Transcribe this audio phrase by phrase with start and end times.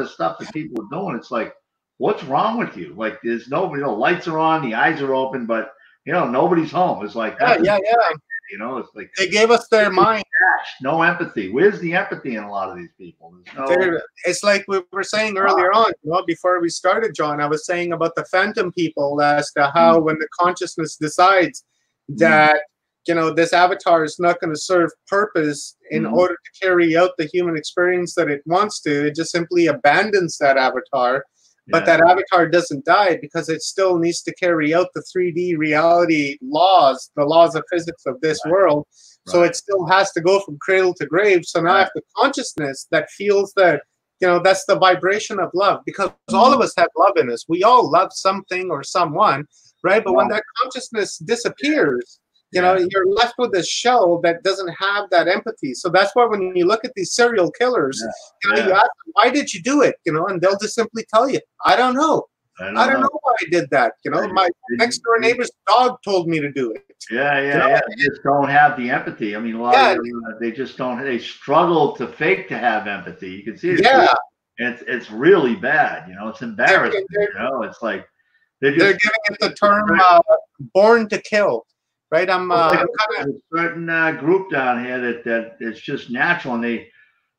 [0.00, 1.54] of stuff that people are doing, it's like,
[1.98, 2.94] what's wrong with you?
[2.94, 3.80] Like, there's nobody.
[3.80, 5.72] You know, lights are on, the eyes are open, but
[6.04, 7.04] you know, nobody's home.
[7.04, 8.16] It's like, yeah, yeah, yeah.
[8.50, 10.24] You know, it's like they gave us their mind.
[10.82, 11.52] No empathy.
[11.52, 13.34] Where's the empathy in a lot of these people?
[13.56, 13.66] No,
[14.24, 17.40] it's like we were saying earlier on, you know, before we started, John.
[17.40, 20.04] I was saying about the phantom people as to how mm.
[20.04, 21.64] when the consciousness decides
[22.10, 22.18] mm.
[22.18, 22.60] that.
[23.06, 26.12] You know this avatar is not going to serve purpose in mm.
[26.12, 30.38] order to carry out the human experience that it wants to, it just simply abandons
[30.38, 31.24] that avatar
[31.70, 36.38] but that avatar doesn't die because it still needs to carry out the 3D reality
[36.42, 38.52] laws, the laws of physics of this right.
[38.52, 38.86] world.
[39.26, 39.50] So right.
[39.50, 41.42] it still has to go from cradle to grave.
[41.44, 41.76] So now right.
[41.76, 43.82] I have the consciousness that feels that,
[44.20, 46.36] you know, that's the vibration of love because mm-hmm.
[46.36, 47.44] all of us have love in us.
[47.48, 49.46] We all love something or someone,
[49.84, 50.02] right?
[50.02, 52.18] But when that consciousness disappears,
[52.52, 56.24] you know you're left with a shell that doesn't have that empathy so that's why
[56.24, 58.10] when you look at these serial killers yeah.
[58.42, 58.66] you know yeah.
[58.66, 61.28] you ask them, why did you do it you know and they'll just simply tell
[61.28, 62.26] you i don't know
[62.60, 63.00] I don't, I don't know.
[63.02, 63.18] know.
[63.22, 63.94] why I did that.
[64.04, 66.84] You know, my next door neighbor's dog told me to do it.
[67.10, 67.68] Yeah, yeah, you know?
[67.68, 67.80] yeah.
[67.88, 69.34] They just don't have the empathy.
[69.34, 69.92] I mean, a lot yeah.
[69.92, 71.02] of them, uh, they just don't.
[71.02, 73.30] They struggle to fake to have empathy.
[73.30, 73.82] You can see it.
[73.82, 74.12] Yeah,
[74.58, 76.08] it's it's really bad.
[76.08, 77.06] You know, it's embarrassing.
[77.10, 78.06] They're, they're, you know, it's like
[78.60, 80.20] they're, they're giving it the term uh,
[80.74, 81.66] "born to kill."
[82.10, 82.28] Right?
[82.28, 82.86] I'm, uh, kind
[83.20, 86.88] of a certain uh, group down here that that it's just natural, and they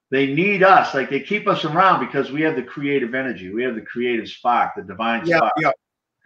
[0.10, 0.94] they need us.
[0.94, 4.28] Like they keep us around because we have the creative energy, we have the creative
[4.28, 5.54] spark, the divine yeah, spark.
[5.60, 5.72] Yeah.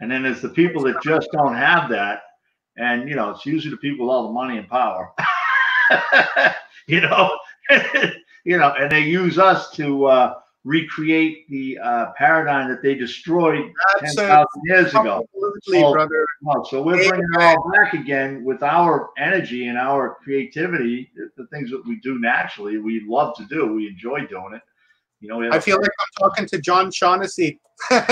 [0.00, 2.20] And then there's the people that just don't have that,
[2.76, 5.12] and you know, it's usually the people with all the money and power.
[6.86, 7.38] you know,
[8.44, 10.06] you know, and they use us to.
[10.06, 10.34] Uh,
[10.66, 15.24] recreate the uh, paradigm that they destroyed 10,000 years ago.
[15.32, 16.26] Absolutely, so, brother.
[16.68, 21.46] so we're bringing it all back again with our energy and our creativity, the, the,
[21.48, 24.62] things that we do naturally, we love to do, we enjoy doing it.
[25.20, 27.60] You know, I feel like I'm talking to John Shaughnessy.
[27.90, 28.02] well,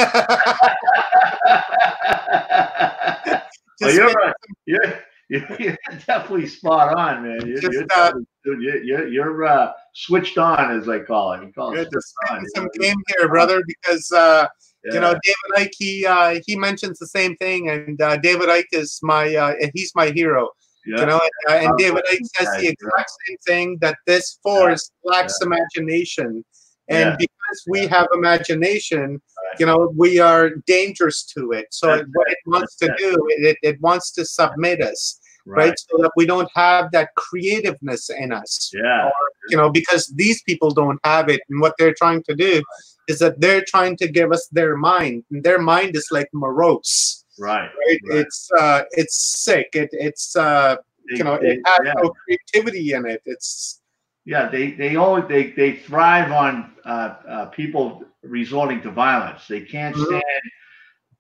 [3.81, 4.35] you're, right.
[4.67, 5.04] you're,
[5.59, 5.77] you're
[6.07, 7.47] definitely spot on, man.
[7.47, 8.13] You're, Just, you're, uh,
[8.45, 11.43] you're, you're uh, switched on, as I call it.
[11.43, 11.89] You call it
[12.31, 12.47] on.
[12.55, 14.47] some game here, brother, because uh,
[14.85, 14.95] yeah.
[14.95, 15.75] you know David Icke.
[15.79, 19.93] He uh, he mentions the same thing, and uh, David Icke is my uh, he's
[19.95, 20.51] my hero.
[20.87, 21.01] Yeah.
[21.01, 25.13] You know, and, and David Icke says the exact same thing that this force yeah.
[25.13, 26.45] lacks imagination,
[26.89, 29.23] and because we have imagination,
[29.59, 31.67] you know, we are dangerous to it.
[31.71, 35.69] So what it wants to do, it, it wants to submit us right.
[35.69, 35.79] right.
[35.79, 38.71] So that we don't have that creativeness in us.
[38.73, 39.07] Yeah.
[39.07, 39.13] Or,
[39.49, 41.41] you know, because these people don't have it.
[41.49, 42.63] And what they're trying to do
[43.09, 45.25] is that they're trying to give us their mind.
[45.31, 47.25] And their mind is like morose.
[47.39, 47.63] Right.
[47.63, 47.71] Right.
[48.09, 48.19] right.
[48.19, 49.71] It's uh it's sick.
[49.75, 50.77] It it's uh
[51.07, 51.93] you know, it has yeah.
[52.03, 53.21] no creativity in it.
[53.27, 53.81] It's
[54.25, 59.47] yeah, they they always they they thrive on uh, uh, people resorting to violence.
[59.47, 60.05] They can't mm-hmm.
[60.05, 60.23] stand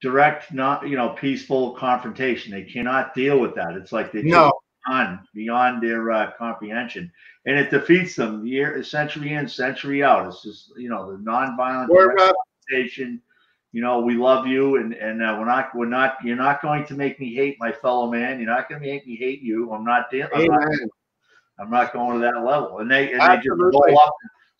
[0.00, 2.52] direct, not you know, peaceful confrontation.
[2.52, 3.74] They cannot deal with that.
[3.74, 4.52] It's like they no.
[4.86, 7.12] beyond beyond their uh, comprehension,
[7.46, 10.26] and it defeats them year century in, century out.
[10.26, 13.20] It's just you know the nonviolent confrontation.
[13.72, 16.16] You know, we love you, and and uh, we're not we're not.
[16.24, 18.38] You're not going to make me hate my fellow man.
[18.38, 19.72] You're not going to make me hate you.
[19.72, 20.30] I'm not dealing.
[21.58, 22.78] I'm, not going to that level.
[22.78, 24.12] And they and they just roll up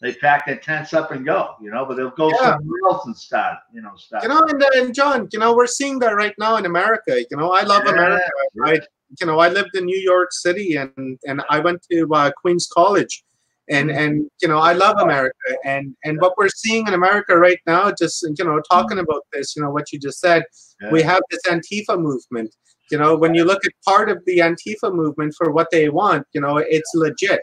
[0.05, 2.57] they pack their tents up and go, you know, but they'll go yeah.
[2.57, 4.23] somewhere else and start, you know, start.
[4.23, 7.25] You know, and, and John, you know, we're seeing that right now in America.
[7.31, 8.31] You know, I love yeah, America.
[8.55, 8.83] Right?
[9.21, 12.69] You know, I lived in New York City and and I went to uh, Queens
[12.71, 13.25] College,
[13.71, 13.99] and mm-hmm.
[13.99, 15.35] and you know, I love America.
[15.65, 19.57] And and what we're seeing in America right now, just you know, talking about this,
[19.57, 20.43] you know, what you just said,
[20.91, 22.55] we have this Antifa movement.
[22.91, 26.27] You know, when you look at part of the Antifa movement for what they want,
[26.33, 27.41] you know, it's legit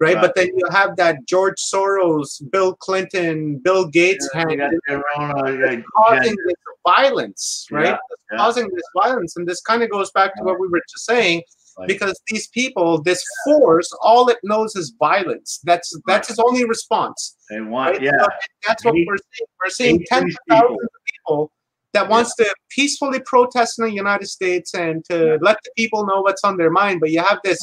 [0.00, 0.14] right?
[0.14, 0.22] right?
[0.22, 6.36] But then you have that George Soros, Bill Clinton, Bill Gates yeah, hand uh, causing
[6.46, 6.56] this
[6.86, 7.96] violence, right?
[8.36, 11.42] Causing this violence, and this kind of goes back to what we were just saying.
[11.76, 11.88] Right.
[11.88, 15.58] Because these people, this force, all it knows is violence.
[15.64, 17.36] That's that's its only response.
[17.50, 18.02] They want, right?
[18.02, 18.12] yeah.
[18.20, 18.26] So
[18.66, 19.48] that's what we're seeing.
[19.64, 21.52] We're seeing tens of thousands of people
[21.94, 26.20] that wants to peacefully protest in the United States and to let the people know
[26.20, 27.00] what's on their mind.
[27.00, 27.58] But you have this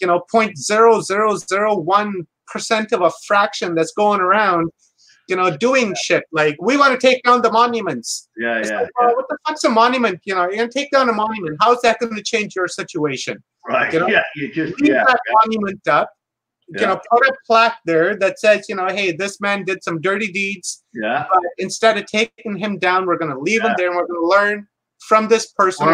[0.00, 4.70] you know point zero zero zero one percent of a fraction that's going around
[5.28, 5.94] you know doing yeah.
[6.04, 9.06] shit like we want to take down the monuments yeah yeah, like, yeah.
[9.06, 11.98] what the fuck's a monument you know you're gonna take down a monument how's that
[12.00, 14.08] gonna change your situation right you know?
[14.16, 15.34] yeah you just leave yeah, that yeah.
[15.44, 16.10] monument up
[16.68, 20.00] you know put a plaque there that says you know hey this man did some
[20.00, 23.96] dirty deeds yeah but instead of taking him down we're gonna leave him there and
[23.96, 24.66] we're gonna learn
[25.06, 25.86] from this person.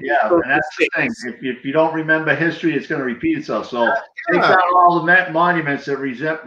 [0.00, 1.10] yeah, and that's the thing.
[1.26, 3.68] If, if you don't remember history, it's going to repeat itself.
[3.68, 3.94] So yeah.
[4.32, 6.40] take out all the monuments that resent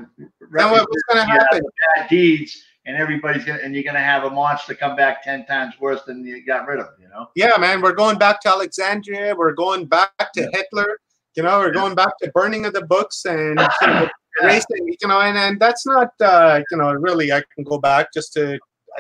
[0.52, 1.60] what's going to happen?
[1.60, 5.46] Uh, bad deeds and everybody's gonna and you're gonna have a monster come back ten
[5.46, 6.88] times worse than you got rid of.
[7.00, 7.28] You know?
[7.36, 7.82] Yeah, man.
[7.82, 9.36] We're going back to Alexandria.
[9.36, 10.48] We're going back to yeah.
[10.54, 11.00] Hitler.
[11.38, 14.10] You know, we're going back to burning of the books and you know,
[14.42, 14.96] racing.
[15.00, 17.32] You know, and, and that's not uh, you know really.
[17.32, 18.58] I can go back just to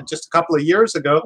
[0.07, 1.23] just a couple of years ago.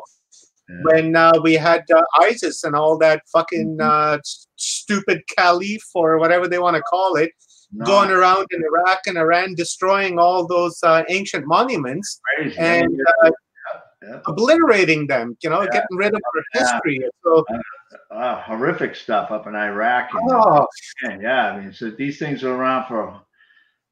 [0.70, 0.76] Yeah.
[0.84, 4.16] When uh, we had uh, ISIS and all that fucking mm-hmm.
[4.16, 4.20] uh,
[4.56, 7.32] stupid caliph or whatever they want to call it,
[7.74, 7.86] no.
[7.86, 12.58] going around in Iraq and Iran, destroying all those uh, ancient monuments Crazy.
[12.58, 13.32] and uh,
[14.02, 14.20] yeah.
[14.28, 15.36] obliterating them.
[15.44, 15.72] You know, yeah.
[15.74, 17.02] getting rid of our history.
[17.22, 17.44] So.
[18.10, 20.10] Uh, horrific stuff up in Iraq.
[20.14, 20.68] And, oh.
[21.20, 23.22] yeah, I mean, so these things are around for,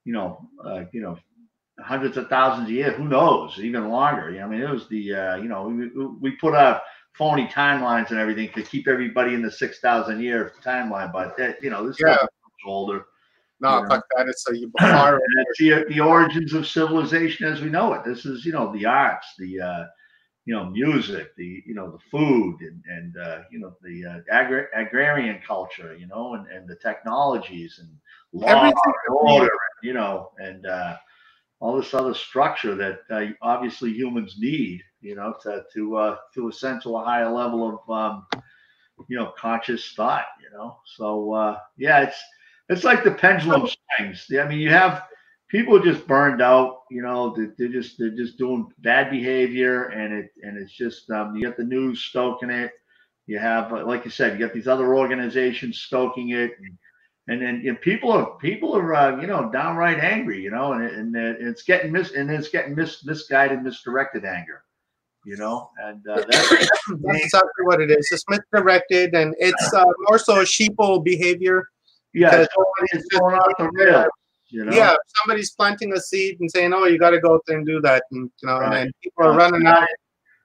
[0.05, 1.17] you know, uh, you know,
[1.79, 2.95] hundreds of thousands of years.
[2.95, 3.59] Who knows?
[3.59, 4.31] Even longer.
[4.31, 5.89] You know, I mean, it was the, uh, you know, we,
[6.21, 6.81] we put out
[7.13, 11.61] phony timelines and everything to keep everybody in the six thousand year timeline, but that,
[11.61, 12.15] you know, this yeah.
[12.15, 12.29] is
[12.65, 13.05] older.
[13.61, 14.29] No, fuck that.
[14.29, 14.53] It's a
[15.59, 18.05] the, the origins of civilization as we know it.
[18.05, 19.85] This is, you know, the arts, the, uh,
[20.45, 24.19] you know, music, the, you know, the food and, and uh, you know, the uh,
[24.31, 27.89] agri- agrarian culture, you know, and, and the technologies and
[28.33, 28.73] law and
[29.11, 30.97] order, and, you know, and uh,
[31.59, 36.47] all this other structure that uh, obviously humans need, you know, to, to, uh, to
[36.47, 38.25] ascend to a higher level of, um,
[39.07, 40.79] you know, conscious thought, you know.
[40.97, 42.17] So, uh, yeah, it's,
[42.69, 44.25] it's like the pendulum swings.
[44.31, 45.03] I mean, you have
[45.49, 46.83] people just burned out.
[46.89, 51.35] You know, they're just they're just doing bad behavior, and it and it's just um,
[51.35, 52.71] you get the news stoking it.
[53.27, 56.77] You have, uh, like you said, you got these other organizations stoking it, and
[57.27, 60.41] and then and people are people are uh, you know downright angry.
[60.41, 64.63] You know, and and, it's getting mis and it's getting mis misguided, misdirected anger
[65.25, 68.09] you know, and uh, that's, that's, exactly what it is.
[68.11, 71.67] It's misdirected, and it's uh, more so sheeple behavior.
[72.13, 72.45] Yeah,
[72.91, 74.07] it's going off the rails.
[74.49, 74.75] You know?
[74.75, 77.65] Yeah, somebody's planting a seed and saying, "Oh, you got to go out there and
[77.65, 78.81] do that," and you know, right.
[78.81, 79.87] and people are running out.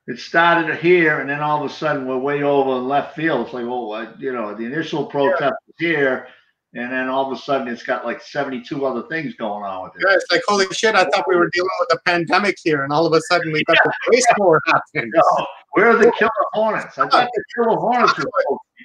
[0.06, 3.46] It started here, and then all of a sudden we're way over in left field.
[3.46, 5.48] It's like, oh, well, you know, the initial protest yeah.
[5.48, 6.26] was here,
[6.74, 9.92] and then all of a sudden it's got like 72 other things going on with
[9.96, 10.04] it.
[10.06, 10.94] Yeah, it's like holy shit!
[10.94, 13.64] I thought we were dealing with a pandemic here, and all of a sudden we
[13.64, 13.90] got yeah.
[14.06, 15.10] the race war happening.
[15.14, 16.98] No, where are the killer hornets?
[16.98, 18.24] I thought the killer hornets were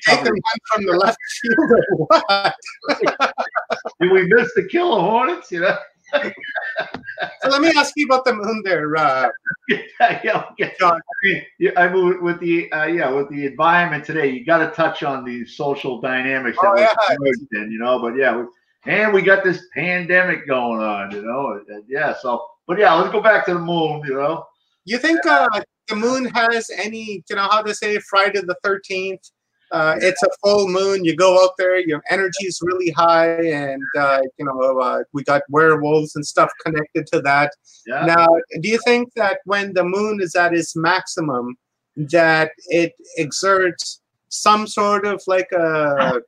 [0.05, 2.55] taking one from the left field or what?
[4.01, 5.51] Did we miss the killer hornets?
[5.51, 5.77] You know.
[7.41, 9.29] so let me ask you about the moon there, uh,
[9.69, 10.93] yeah, yeah, John.
[10.95, 14.57] I mean, yeah, I mean, with the uh, yeah, with the environment today, you got
[14.59, 17.99] to touch on the social dynamics that we're in, you know.
[17.99, 18.45] But yeah, we,
[18.85, 21.61] and we got this pandemic going on, you know.
[21.67, 24.45] And, yeah, so but yeah, let's go back to the moon, you know.
[24.85, 25.47] You think uh,
[25.87, 29.29] the moon has any, you know, how to say Friday the thirteenth?
[29.71, 31.05] Uh, it's a full moon.
[31.05, 35.23] You go out there, your energy is really high, and uh, you know uh, we
[35.23, 37.53] got werewolves and stuff connected to that.
[37.85, 38.05] Yeah.
[38.05, 38.27] Now,
[38.61, 41.55] do you think that when the moon is at its maximum,
[41.97, 46.21] that it exerts some sort of like a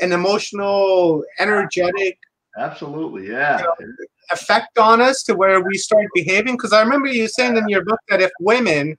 [0.00, 2.18] an emotional, energetic,
[2.58, 3.92] absolutely, yeah, you know,
[4.32, 6.54] effect on us to where we start behaving?
[6.54, 8.96] Because I remember you saying in your book that if women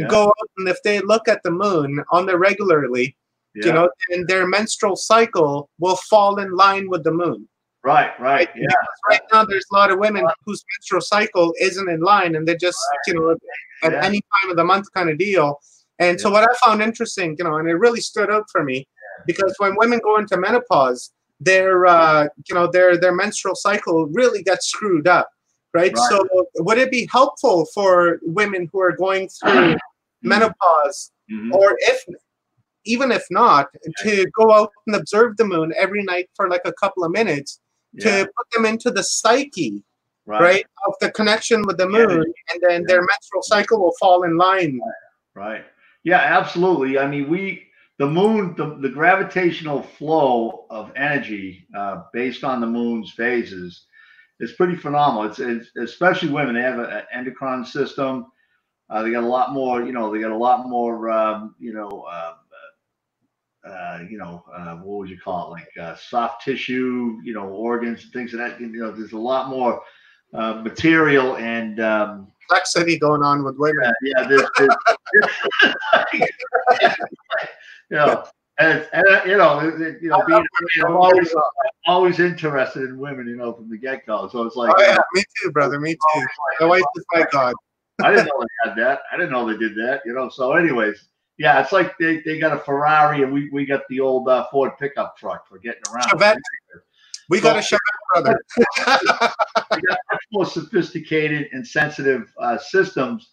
[0.00, 0.08] yeah.
[0.08, 3.16] go out and if they look at the moon on the regularly,
[3.54, 3.66] yeah.
[3.66, 7.48] you know, and their menstrual cycle will fall in line with the moon.
[7.82, 8.66] Right, right, yeah.
[9.08, 12.56] right now, there's a lot of women whose menstrual cycle isn't in line, and they're
[12.56, 12.98] just, right.
[13.06, 13.36] you know,
[13.84, 14.04] at yeah.
[14.04, 15.60] any time of the month kind of deal.
[16.00, 18.88] And so, what I found interesting, you know, and it really stood out for me,
[19.24, 24.42] because when women go into menopause, their, uh, you know, their their menstrual cycle really
[24.42, 25.30] gets screwed up
[25.76, 25.92] right?
[25.94, 26.08] right?
[26.08, 26.26] So
[26.56, 29.76] would it be helpful for women who are going through
[30.22, 31.52] menopause, mm-hmm.
[31.52, 32.04] or if
[32.84, 33.68] even if not,
[33.98, 37.60] to go out and observe the moon every night for like a couple of minutes
[37.92, 38.04] yeah.
[38.04, 39.82] to put them into the psyche,
[40.24, 40.40] right.
[40.40, 40.66] right.
[40.86, 42.52] of the connection with the moon, yeah.
[42.52, 42.86] and then yeah.
[42.86, 44.78] their menstrual cycle will fall in line.
[45.34, 45.64] Right.
[46.04, 46.98] Yeah, absolutely.
[46.98, 47.66] I mean, we
[47.98, 53.86] the moon, the, the gravitational flow of energy uh, based on the moon's phases
[54.38, 55.30] is pretty phenomenal.
[55.30, 56.54] It's, it's especially women.
[56.54, 58.26] They have an endocrine system.
[58.88, 61.72] Uh, they got a lot more, you know, they got a lot more, um, you
[61.72, 62.34] know, uh,
[63.66, 65.50] uh, you know, uh, what would you call it?
[65.50, 68.60] Like uh, soft tissue, you know, organs and things of that.
[68.60, 69.82] You know, there's a lot more
[70.32, 73.92] uh, material and um, complexity going on with women.
[74.02, 74.76] Yeah, yeah there's, there's,
[77.90, 78.24] you know,
[78.58, 79.60] and, and you know,
[80.00, 80.44] you know, being,
[80.84, 81.34] I'm always
[81.86, 84.28] always interested in women, you know, from the get go.
[84.28, 86.26] So it's like, oh, yeah, me too, brother, me too.
[86.60, 87.54] My wife is my god.
[88.02, 89.00] I didn't know they had that.
[89.12, 90.02] I didn't know they did that.
[90.04, 90.28] You know.
[90.28, 94.00] So, anyways, yeah, it's like they, they got a Ferrari and we, we got the
[94.00, 96.08] old uh, Ford pickup truck for getting around.
[96.08, 96.36] Chevette.
[97.28, 97.80] We so, got a up,
[98.14, 98.40] brother.
[98.58, 103.30] we got much more sophisticated and sensitive uh, systems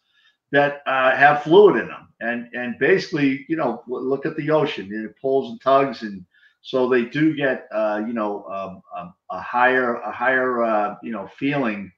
[0.51, 4.89] that uh, have fluid in them, and and basically, you know, look at the ocean.
[4.91, 6.25] It pulls and tugs, and
[6.62, 11.12] so they do get, uh, you know, um, um, a higher a higher uh, you
[11.12, 11.91] know feeling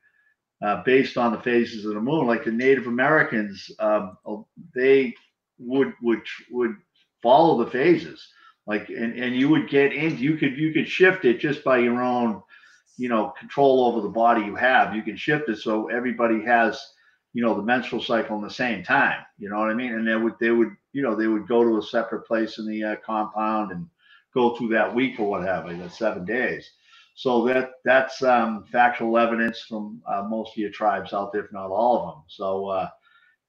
[0.63, 2.27] uh, based on the phases of the moon.
[2.27, 4.17] Like the Native Americans, um,
[4.73, 5.13] they
[5.57, 6.21] would would
[6.51, 6.75] would
[7.21, 8.27] follow the phases.
[8.67, 11.77] Like and, and you would get in you could you could shift it just by
[11.77, 12.41] your own
[12.97, 14.95] you know control over the body you have.
[14.95, 16.81] You can shift it so everybody has
[17.33, 19.93] you know the menstrual cycle in the same time you know what i mean?
[19.93, 22.67] And they would they would you know they would go to a separate place in
[22.67, 23.87] the uh, compound and
[24.33, 26.71] go through that week or what have you the seven days
[27.15, 31.51] so that that's um, factual evidence from uh, most of your tribes out there if
[31.51, 32.89] not all of them so uh,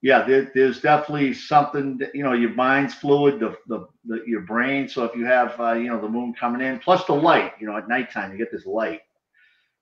[0.03, 4.43] yeah, there, there's definitely something that, you know, your mind's fluid, the, the, the your
[4.43, 4.89] brain.
[4.89, 7.67] So if you have, uh, you know, the moon coming in, plus the light, you
[7.67, 9.01] know, at nighttime, you get this light.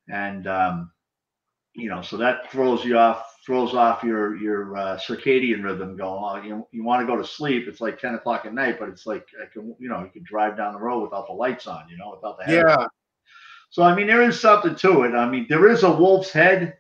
[0.09, 0.91] And, um,
[1.75, 6.25] you know, so that throws you off, throws off your, your uh, circadian rhythm going,
[6.25, 7.67] oh, you, you want to go to sleep.
[7.67, 10.23] It's like 10 o'clock at night, but it's like, I can, you know, you can
[10.23, 12.51] drive down the road without the lights on, you know, without the.
[12.51, 12.87] Yeah.
[13.71, 15.15] So, I mean, there is something to it.
[15.15, 16.77] I mean, there is a wolf's head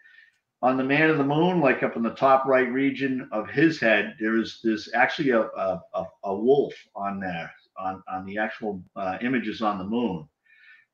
[0.64, 3.78] on the man of the moon, like up in the top right region of his
[3.78, 5.82] head, there's there's actually a a,
[6.24, 10.26] a wolf on there on on the actual uh, images on the moon.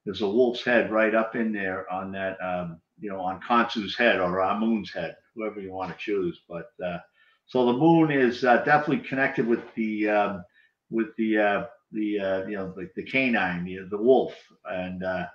[0.04, 3.96] There's a wolf's head right up in there on that um, you know on Khonsu's
[3.96, 6.40] head or Amun's head, whoever you want to choose.
[6.48, 6.98] But uh,
[7.46, 10.44] so the moon is uh, definitely connected with the um,
[10.90, 15.26] with the uh, the uh, you know the, the canine, the, the wolf, and uh,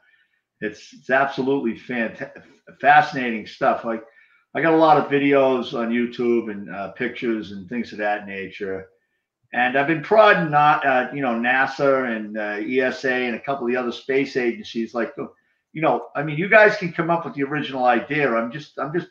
[0.62, 1.80] it's it's absolutely
[2.80, 3.86] fascinating stuff.
[3.86, 4.04] Like
[4.56, 8.26] I got a lot of videos on YouTube and uh, pictures and things of that
[8.26, 8.88] nature.
[9.54, 13.66] And I've been prodding not, uh, you know, NASA and uh, ESA and a couple
[13.66, 14.94] of the other space agencies.
[14.94, 18.34] Like, you know, I mean, you guys can come up with the original idea.
[18.34, 19.08] I'm just, I'm just,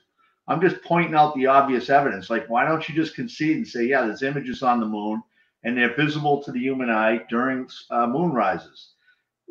[0.49, 2.31] I'm just pointing out the obvious evidence.
[2.31, 5.23] Like, why don't you just concede and say, yeah, there's images on the moon
[5.63, 8.94] and they're visible to the human eye during uh, moon rises.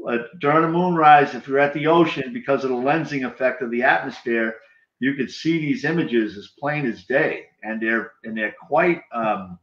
[0.08, 3.72] Uh, during a moonrise, if you're at the ocean, because of the lensing effect of
[3.72, 4.56] the atmosphere,
[5.00, 9.60] you could see these images as plain as day, and they're and they're quite um,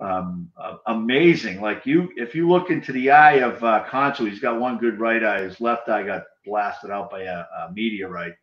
[0.00, 1.60] um, uh, amazing.
[1.60, 5.00] Like you, if you look into the eye of uh, Khonsu, he's got one good
[5.00, 5.42] right eye.
[5.42, 8.34] His left eye got blasted out by a, a meteorite,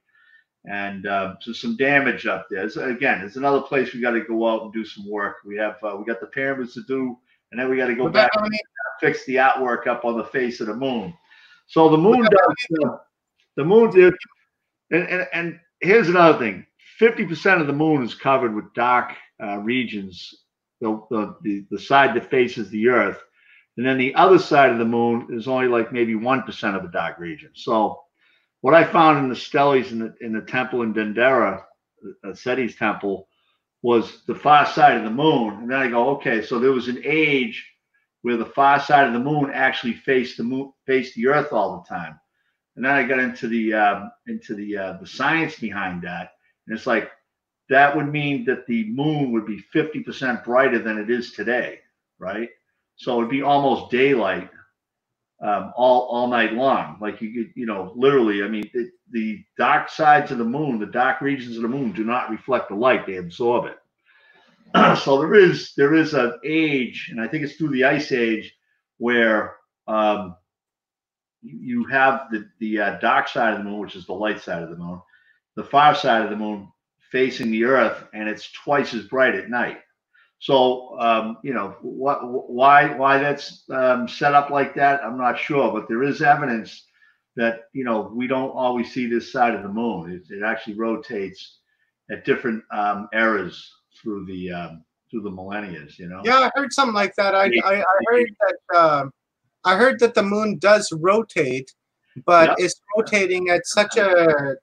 [0.66, 2.70] and uh, so some damage up there.
[2.70, 5.38] So again, it's another place we got to go out and do some work.
[5.46, 7.18] We have uh, we got the pyramids to do,
[7.52, 8.52] and then we got to go back and
[9.00, 11.14] fix the artwork up on the face of the moon.
[11.68, 12.84] So the moon does.
[12.84, 12.98] Uh,
[13.56, 13.92] the moon,
[14.92, 16.66] and, and and here's another thing
[17.00, 20.34] 50% of the moon is covered with dark uh, regions,
[20.80, 23.22] the, the, the, side that faces the earth.
[23.78, 26.90] And then the other side of the moon is only like maybe 1% of the
[26.90, 27.52] dark region.
[27.54, 28.02] So,
[28.62, 31.64] what I found in the steles in the, in the temple in Dendera,
[32.24, 33.28] uh, Seti's temple,
[33.82, 35.56] was the far side of the moon.
[35.62, 37.70] And then I go, okay, so there was an age
[38.26, 41.84] where the far side of the moon actually faced the moon, faced the earth all
[41.84, 42.18] the time
[42.78, 46.32] and then I got into the um, into the uh, the science behind that,
[46.68, 47.12] and it's like
[47.70, 51.80] that would mean that the moon would be 50% brighter than it is today,
[52.20, 52.50] right?
[52.98, 54.52] So it'd be almost daylight
[55.42, 56.98] um, all all night long.
[57.02, 58.44] Like you could, you know, literally.
[58.44, 61.94] I mean, the, the dark sides of the moon, the dark regions of the moon,
[61.94, 63.78] do not reflect the light; they absorb it.
[65.04, 68.54] so there is there is an age, and I think it's through the ice age,
[68.98, 69.56] where
[69.88, 70.36] um,
[71.42, 74.64] you have the the uh, dark side of the moon, which is the light side
[74.64, 75.02] of the moon,
[75.56, 76.70] the far side of the moon
[77.12, 79.80] facing the Earth, and it's twice as bright at night.
[80.40, 82.20] So um, you know what
[82.50, 86.86] why why that's um, set up like that, I'm not sure, but there is evidence
[87.36, 90.12] that you know we don't always see this side of the moon.
[90.12, 91.60] It, it actually rotates
[92.12, 93.72] at different um, eras
[94.06, 95.86] through the um, through the millennia.
[95.98, 96.22] You know.
[96.24, 97.36] Yeah, I heard something like that.
[97.36, 98.78] I I, I heard that.
[98.78, 99.06] Uh,
[99.66, 101.74] I heard that the moon does rotate,
[102.26, 102.58] but yep.
[102.60, 104.56] it's rotating at such a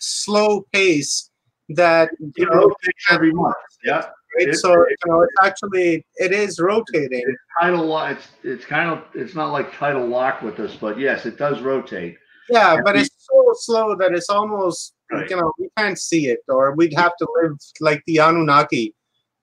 [0.00, 1.30] slow pace
[1.70, 2.74] that you it know
[3.08, 3.54] every month.
[3.84, 4.06] Yeah.
[4.36, 4.54] Right?
[4.54, 7.22] so you know, it's actually it is rotating.
[7.26, 8.18] It's tidal lock.
[8.18, 11.60] It's it's kind of it's not like tidal lock with us, but yes, it does
[11.60, 12.18] rotate.
[12.50, 15.28] Yeah, and but we, it's so slow that it's almost right.
[15.28, 18.94] you know we can't see it, or we'd have to live like the Anunnaki,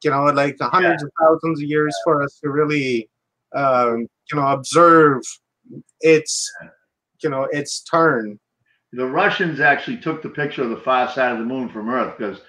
[0.04, 1.08] you know, like hundreds yeah.
[1.08, 3.10] of thousands of years for us to really
[3.56, 5.22] um, you know observe
[6.01, 6.51] its
[7.24, 8.39] you know its turn.
[8.94, 12.18] The Russians actually took the picture of the far side of the moon from Earth
[12.18, 12.39] because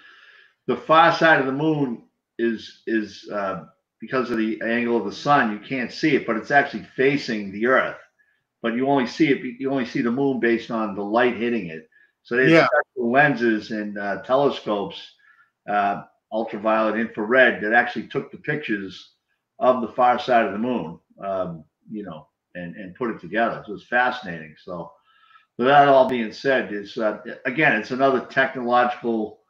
[0.67, 2.03] the far side of the moon
[2.39, 3.65] is is uh,
[4.01, 7.53] because of the angle of the sun you can't see it, but it's actually facing
[7.53, 7.97] the Earth.
[8.67, 9.61] But you only see it.
[9.61, 11.89] You only see the moon based on the light hitting it.
[12.25, 12.67] So there's yeah.
[12.97, 15.01] lenses and uh, telescopes,
[15.71, 19.13] uh, ultraviolet, infrared, that actually took the pictures
[19.61, 20.99] of the far side of the moon.
[21.23, 23.63] Um, you know, and and put it together.
[23.65, 24.57] So it's fascinating.
[24.65, 24.91] So,
[25.59, 29.43] with that all being said, is uh, again, it's another technological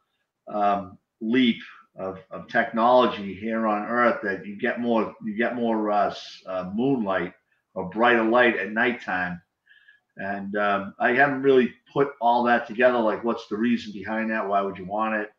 [0.46, 1.62] um, leap
[1.98, 6.14] of, of technology here on Earth that you get more you get more uh,
[6.46, 7.32] uh, moonlight
[7.76, 9.40] or brighter light at nighttime.
[10.16, 12.98] And um, I haven't really put all that together.
[12.98, 14.48] Like, what's the reason behind that?
[14.48, 15.30] Why would you want it?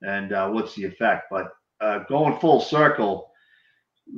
[0.00, 1.24] And uh, what's the effect?
[1.30, 3.32] But uh, going full circle,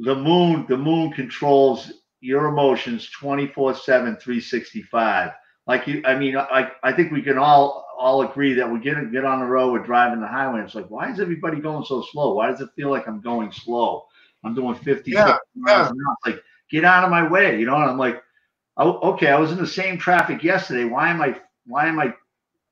[0.02, 5.30] the moon the moon controls your emotions 24 7 365
[5.66, 8.94] like you i mean i i think we can all all agree that we get
[9.12, 12.02] get on the road we're driving the highway it's like why is everybody going so
[12.02, 14.04] slow why does it feel like i'm going slow
[14.42, 15.90] i'm doing 50 yeah, yeah.
[16.24, 18.22] like get out of my way you know and i'm like
[18.76, 22.12] oh, okay i was in the same traffic yesterday why am i why am i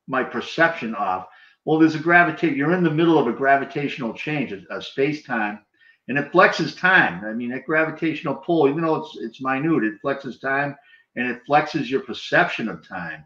[0.08, 1.26] my perception off
[1.64, 5.60] well there's a gravitate you're in the middle of a gravitational change a, a space-time
[6.08, 7.24] and it flexes time.
[7.24, 10.76] I mean, that gravitational pull, even though it's it's minute, it flexes time
[11.16, 13.24] and it flexes your perception of time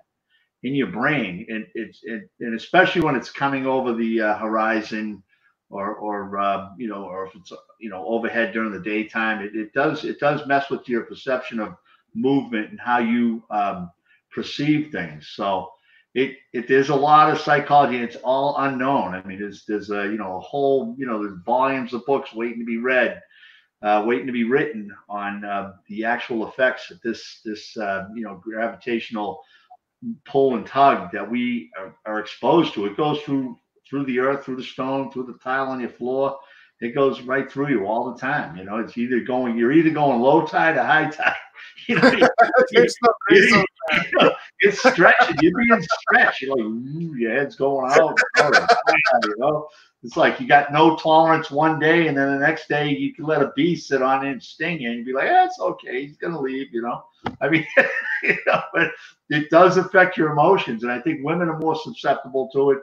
[0.63, 1.47] in your brain.
[1.49, 5.23] And it's it, and especially when it's coming over the uh, horizon,
[5.71, 9.55] or or uh, you know, or if it's you know overhead during the daytime, it,
[9.55, 11.77] it does it does mess with your perception of
[12.15, 13.91] movement and how you um,
[14.31, 15.33] perceive things.
[15.35, 15.71] So
[16.15, 19.15] it, it there's a lot of psychology and it's all unknown.
[19.15, 22.33] I mean, there's there's a you know a whole you know there's volumes of books
[22.33, 23.21] waiting to be read,
[23.83, 28.23] uh, waiting to be written on uh, the actual effects that this this uh, you
[28.23, 29.43] know gravitational
[30.25, 32.87] pull and tug that we are, are, exposed to.
[32.87, 36.39] It goes through through the earth, through the stone, through the tile on your floor.
[36.81, 38.57] It goes right through you all the time.
[38.57, 41.35] You know, it's either going you're either going low tide or high tide.
[41.89, 42.27] You know, you,
[42.73, 42.87] you,
[43.31, 43.65] you,
[44.61, 45.37] it's stretching.
[45.41, 46.43] You're being stretched.
[46.43, 48.19] You're like, your head's going out.
[48.39, 49.69] You know,
[50.03, 53.25] it's like you got no tolerance one day, and then the next day you can
[53.25, 55.65] let a bee sit on it and sting you, and you'd be like, "That's eh,
[55.65, 56.07] okay.
[56.07, 57.05] He's gonna leave." You know,
[57.41, 57.67] I mean,
[58.23, 58.91] you know, but
[59.31, 62.79] it does affect your emotions, and I think women are more susceptible to it.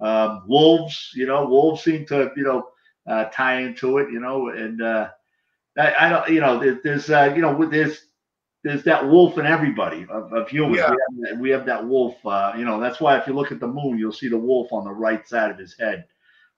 [0.00, 2.68] Um, wolves, you know, wolves seem to, you know,
[3.06, 5.08] uh, tie into it, you know, and uh,
[5.78, 8.06] I, I don't, you know, there, there's, uh, you know, there's
[8.62, 10.78] there's that wolf in everybody of, of humans.
[10.78, 10.90] Yeah.
[10.90, 12.16] We, have that, we, have that, wolf.
[12.26, 14.72] Uh, you know, that's why if you look at the moon, you'll see the wolf
[14.72, 16.04] on the right side of his head,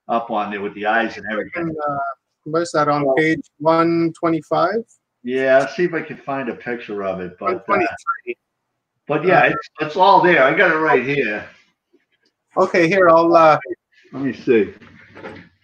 [0.07, 1.69] up on there with the eyes and everything.
[1.87, 1.97] Uh,
[2.45, 4.83] where's that on page one twenty five?
[5.23, 7.37] Yeah, I'll see if I can find a picture of it.
[7.39, 7.87] But uh,
[9.07, 10.43] but yeah, it's, it's all there.
[10.43, 11.47] I got it right here.
[12.57, 13.35] Okay, here I'll.
[13.35, 13.59] Uh,
[14.13, 14.73] Let me see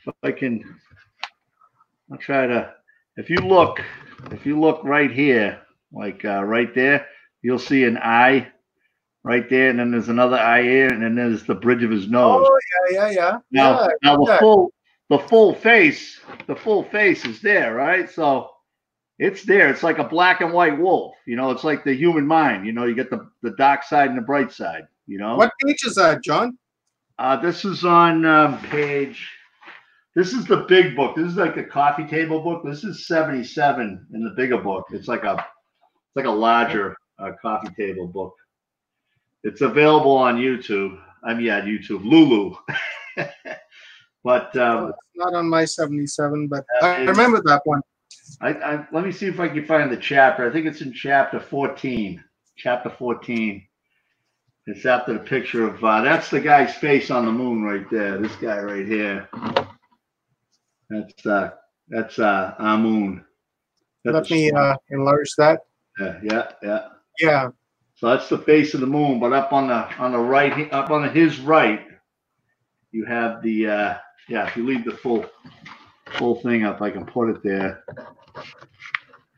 [0.08, 0.64] if I can.
[2.12, 2.74] I'll try to.
[3.18, 3.82] If you look,
[4.32, 7.08] if you look right here, like uh, right there.
[7.42, 8.48] You'll see an eye
[9.24, 12.10] right there, and then there's another eye here, and then there's the bridge of his
[12.10, 12.44] nose.
[12.44, 13.38] Oh yeah, yeah, yeah.
[13.52, 14.74] Now, yeah, now the full
[15.10, 18.10] the full face, the full face is there, right?
[18.10, 18.50] So
[19.20, 19.70] it's there.
[19.70, 21.14] It's like a black and white wolf.
[21.28, 22.66] You know, it's like the human mind.
[22.66, 24.88] You know, you get the the dark side and the bright side.
[25.06, 25.38] You know.
[25.38, 26.58] What page is that, John?
[27.18, 29.30] Uh, this is on um, page.
[30.16, 31.16] This is the big book.
[31.16, 32.64] This is like the coffee table book.
[32.66, 34.86] This is 77 in the bigger book.
[34.92, 38.34] It's like a it's like a larger uh, coffee table book.
[39.44, 41.00] It's available on YouTube.
[41.24, 42.04] I'm yeah, YouTube.
[42.04, 42.56] Lulu.
[44.24, 47.82] but um, it's not on my 77, but I remember that one.
[48.42, 50.48] I, I, let me see if I can find the chapter.
[50.48, 52.24] I think it's in chapter 14.
[52.58, 53.66] Chapter 14.
[54.68, 58.18] It's after the picture of uh, that's the guy's face on the moon right there.
[58.18, 59.30] This guy right here.
[60.90, 61.52] That's uh
[61.88, 63.24] that's uh Amun.
[64.06, 65.62] Let me uh, enlarge that.
[66.00, 66.88] Yeah, yeah, yeah.
[67.20, 67.50] Yeah.
[67.96, 70.90] So that's the face of the moon, but up on the on the right, up
[70.90, 71.88] on his right,
[72.92, 73.98] you have the uh
[74.28, 74.48] yeah.
[74.48, 75.26] If you leave the full
[76.18, 77.84] full thing up, I can put it there.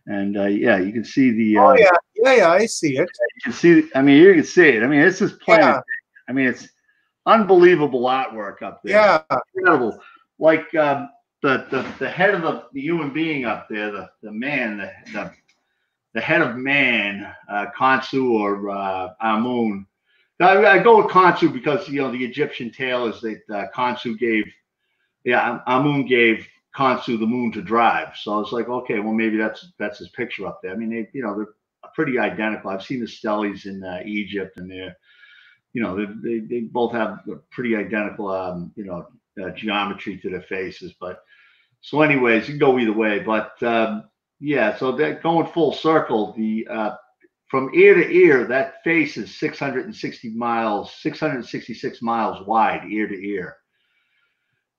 [0.08, 1.58] And uh, yeah, you can see the.
[1.58, 2.50] Uh, oh yeah, yeah, yeah.
[2.50, 3.10] I see it.
[3.10, 3.90] You can see.
[3.94, 4.84] I mean, you can see it.
[4.84, 5.66] I mean, this is planet.
[5.66, 5.82] Yeah.
[6.30, 6.70] I mean, it's
[7.26, 8.96] unbelievable artwork up there.
[9.30, 10.00] Yeah, incredible.
[10.40, 11.10] Like um,
[11.42, 14.92] the, the the head of the, the human being up there, the the man, the,
[15.12, 15.32] the
[16.14, 19.86] the head of man, uh, Khonsu or uh, Amun.
[20.40, 24.18] I, I, go with Khonsu because you know the Egyptian tale is that uh, Khonsu
[24.18, 24.46] gave,
[25.24, 28.16] yeah, Amun gave Khonsu the moon to drive.
[28.18, 30.72] So I was like, okay, well maybe that's that's his picture up there.
[30.74, 31.56] I mean, they, you know, they're
[31.96, 32.70] pretty identical.
[32.70, 34.96] I've seen the steles in uh, Egypt, and they're,
[35.74, 37.20] you know, they, they, they both have
[37.52, 39.08] pretty identical, um, you know,
[39.44, 40.94] uh, geometry to their faces.
[41.00, 41.24] But
[41.82, 43.20] so, anyways, you can go either way.
[43.20, 44.06] But um,
[44.40, 46.96] yeah, so that going full circle, the uh,
[47.50, 53.58] from ear to ear, that face is 660 miles, 666 miles wide, ear to ear.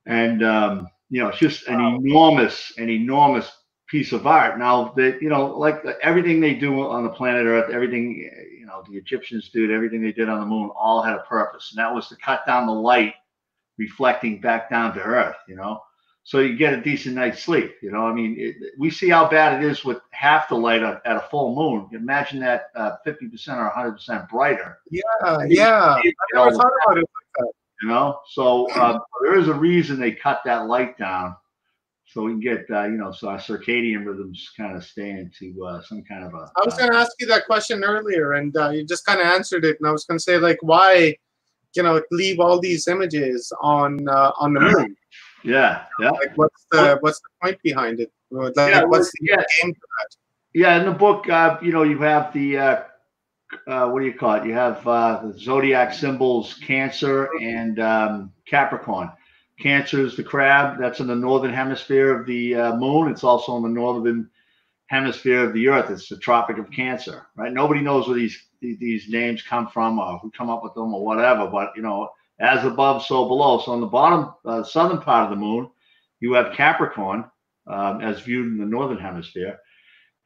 [0.07, 1.97] And, um, you know, it's just an wow.
[1.97, 3.51] enormous, an enormous
[3.89, 4.59] piece of art.
[4.59, 8.85] Now that, you know, like everything they do on the planet Earth, everything, you know,
[8.89, 11.71] the Egyptians did, everything they did on the moon, all had a purpose.
[11.73, 13.15] And that was to cut down the light
[13.79, 15.83] reflecting back down to Earth, you know
[16.29, 17.77] so you get a decent night's sleep.
[17.81, 20.83] You know, I mean, it, we see how bad it is with half the light
[20.83, 21.89] at, at a full moon.
[21.99, 24.79] Imagine that uh, 50% or 100% brighter.
[24.91, 25.03] Yeah,
[25.47, 25.95] yeah.
[25.95, 27.53] I never thought about it like that.
[27.83, 31.37] You know, so uh, there is a reason they cut that light down
[32.09, 35.65] so we can get uh, you know so our circadian rhythms kind of stay into
[35.65, 36.51] uh, some kind of a.
[36.57, 39.27] I was going to ask you that question earlier, and uh, you just kind of
[39.27, 39.77] answered it.
[39.79, 41.17] And I was going to say like, why,
[41.77, 44.97] you know, leave all these images on uh, on the moon?
[45.45, 46.11] Yeah, yeah.
[46.11, 48.11] Like, what's the what's the point behind it?
[48.31, 49.37] Like, yeah, what's the yeah.
[49.37, 50.17] game for that?
[50.55, 52.83] Yeah, in the book, uh, you know, you have the uh,
[53.67, 54.47] uh, what do you call it?
[54.47, 59.11] You have uh, the zodiac symbols, Cancer and um, Capricorn.
[59.61, 60.79] Cancer is the crab.
[60.79, 63.11] That's in the northern hemisphere of the uh, moon.
[63.11, 64.31] It's also in the northern
[64.87, 65.91] hemisphere of the Earth.
[65.91, 67.53] It's the Tropic of Cancer, right?
[67.53, 71.05] Nobody knows where these these names come from or who come up with them or
[71.05, 71.47] whatever.
[71.47, 73.61] But you know, as above, so below.
[73.61, 75.71] So on the bottom, uh, southern part of the moon,
[76.21, 77.25] you have Capricorn
[77.67, 79.59] um, as viewed in the northern hemisphere.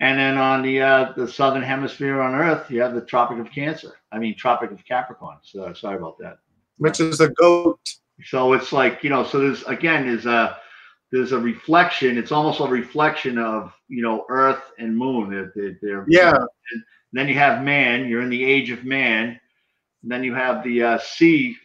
[0.00, 3.50] And then on the uh, the southern hemisphere on Earth, you have the Tropic of
[3.52, 3.92] Cancer.
[4.10, 5.36] I mean, Tropic of Capricorn.
[5.42, 6.38] So sorry about that.
[6.78, 7.78] Which is a goat.
[8.24, 9.24] So it's like you know.
[9.24, 10.58] So there's again there's a
[11.12, 12.18] there's a reflection.
[12.18, 15.30] It's almost a reflection of you know Earth and Moon.
[15.30, 16.34] They're, they're, they're yeah.
[16.34, 18.08] And then you have man.
[18.08, 19.38] You're in the age of man.
[20.02, 21.56] And then you have the uh, sea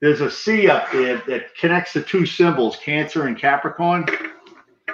[0.00, 4.06] there's a C up there that connects the two symbols, Cancer and Capricorn.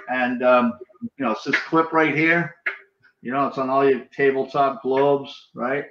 [0.09, 2.55] And, um, you know, it's this clip right here.
[3.23, 5.87] You know, it's on all your tabletop globes, right?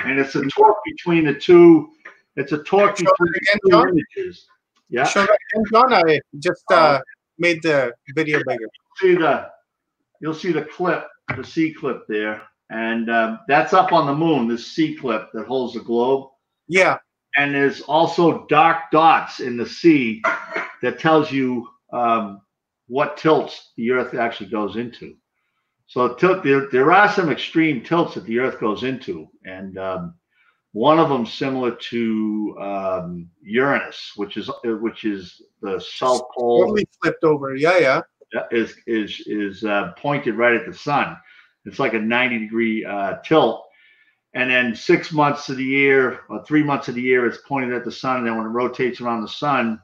[0.00, 1.90] And it's a torque between the two.
[2.36, 3.88] It's a torque between the two John?
[4.16, 4.46] images.
[4.88, 5.04] Yeah.
[5.04, 5.92] Show that again, John.
[5.92, 7.00] I just uh, uh,
[7.38, 8.68] made the video bigger.
[9.00, 9.48] See the,
[10.20, 14.48] you'll see the clip, the C clip there, and um, that's up on the moon.
[14.48, 16.30] This C clip that holds the globe.
[16.68, 16.98] Yeah
[17.36, 20.22] and there's also dark dots in the sea
[20.82, 22.40] that tells you um,
[22.92, 25.16] what tilts the Earth actually goes into.
[25.86, 30.14] So tilt, there, there are some extreme tilts that the Earth goes into, and um,
[30.72, 36.66] one of them similar to um, Uranus, which is which is the south pole.
[36.66, 37.56] Totally flipped over.
[37.56, 38.02] Yeah, yeah.
[38.50, 41.16] Is is is uh, pointed right at the sun.
[41.64, 43.64] It's like a 90 degree uh, tilt,
[44.34, 47.72] and then six months of the year or three months of the year it's pointed
[47.72, 49.80] at the sun and then when it rotates around the sun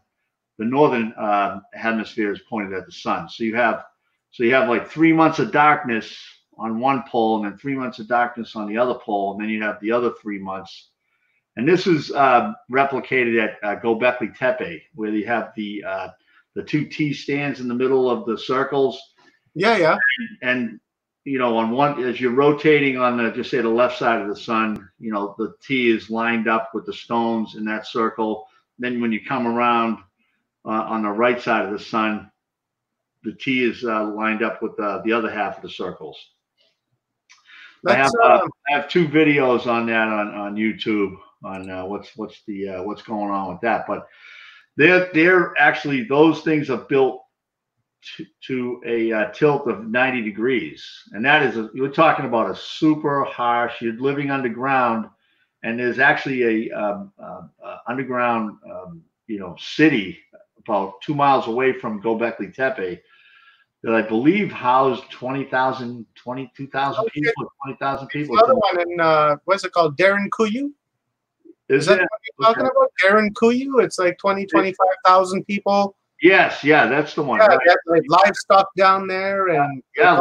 [0.59, 3.29] the northern uh, hemisphere is pointed at the sun.
[3.29, 3.85] So you have
[4.31, 6.17] so you have like three months of darkness
[6.59, 9.49] on one pole and then three months of darkness on the other pole and then
[9.49, 10.91] you have the other three months.
[11.57, 16.09] And this is uh, replicated at uh, Gobekli Tepe where you have the uh,
[16.55, 19.01] the two T stands in the middle of the circles.
[19.55, 19.97] Yeah yeah.
[20.19, 20.81] And, and
[21.25, 24.29] you know, on one as you're rotating on the just say the left side of
[24.29, 28.47] the sun, you know, the T is lined up with the stones in that circle.
[28.79, 29.99] Then when you come around
[30.69, 32.31] uh, on the right side of the sun,
[33.25, 36.17] the T is uh, lined up with the, the other half of the circles.
[37.87, 41.85] I have, uh, um, I have two videos on that on, on YouTube on uh,
[41.85, 44.09] what's what's the uh, what's going on with that, but
[44.77, 47.23] they're they're actually those things are built
[48.17, 50.85] to, to a uh, tilt of 90 degrees.
[51.13, 55.07] And that is, a, you're talking about a super harsh, you're living underground,
[55.63, 60.19] and there's actually a um, uh, uh, underground, um, you know, city
[60.69, 63.03] about two miles away from Gobekli Tepe
[63.83, 67.11] that I believe housed 20,000, 22,000 okay.
[67.15, 68.37] people, 20,000 people.
[68.37, 69.97] Another one in, uh, what's it called?
[69.97, 70.71] Derinkuyu?
[71.69, 72.91] Is, is that what you're talking about?
[73.05, 73.83] Derinkuyu?
[73.85, 77.39] It's like 20, 25,000 people Yes, yeah, that's the one.
[77.39, 77.77] Yeah, right?
[77.87, 80.19] like livestock down there, and yeah,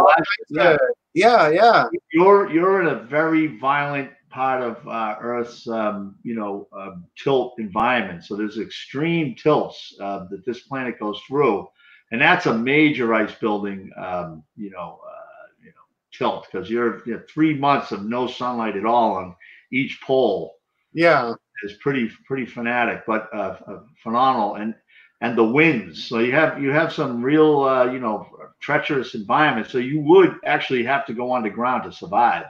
[0.49, 0.77] yeah,
[1.15, 1.85] yeah, yeah.
[2.13, 7.55] You're you're in a very violent part of uh, Earth's um, you know um, tilt
[7.59, 8.23] environment.
[8.25, 11.67] So there's extreme tilts uh, that this planet goes through,
[12.11, 17.01] and that's a major ice building um, you know uh, you know tilt because you're
[17.05, 19.35] you know, three months of no sunlight at all on
[19.71, 20.55] each pole.
[20.93, 23.57] Yeah, is pretty pretty fanatic, but uh,
[24.03, 24.75] phenomenal and
[25.21, 26.05] and the winds.
[26.07, 28.27] So you have you have some real uh, you know
[28.61, 29.67] treacherous environment.
[29.67, 32.45] So you would actually have to go underground to survive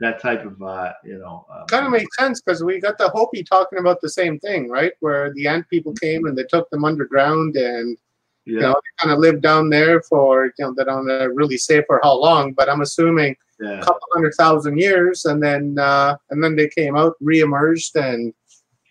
[0.00, 1.46] that type of uh, you know.
[1.50, 4.68] Uh, kind of makes sense because we got the Hopi talking about the same thing,
[4.68, 4.92] right?
[5.00, 7.96] Where the ant people came and they took them underground and.
[8.44, 8.54] Yeah.
[8.54, 11.82] You know, they kind of lived down there for, you know, they don't really say
[11.86, 13.80] for how long, but I'm assuming yeah.
[13.80, 18.32] couple hundred thousand years, and then uh, and then they came out, reemerged, and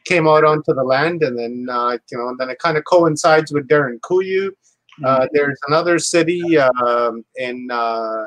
[0.06, 2.84] came out onto the land, and then uh, you know, and then it kind of
[2.86, 4.50] coincides with Derinkuyu.
[5.04, 5.26] Uh, mm-hmm.
[5.32, 8.26] there's another city um, in uh,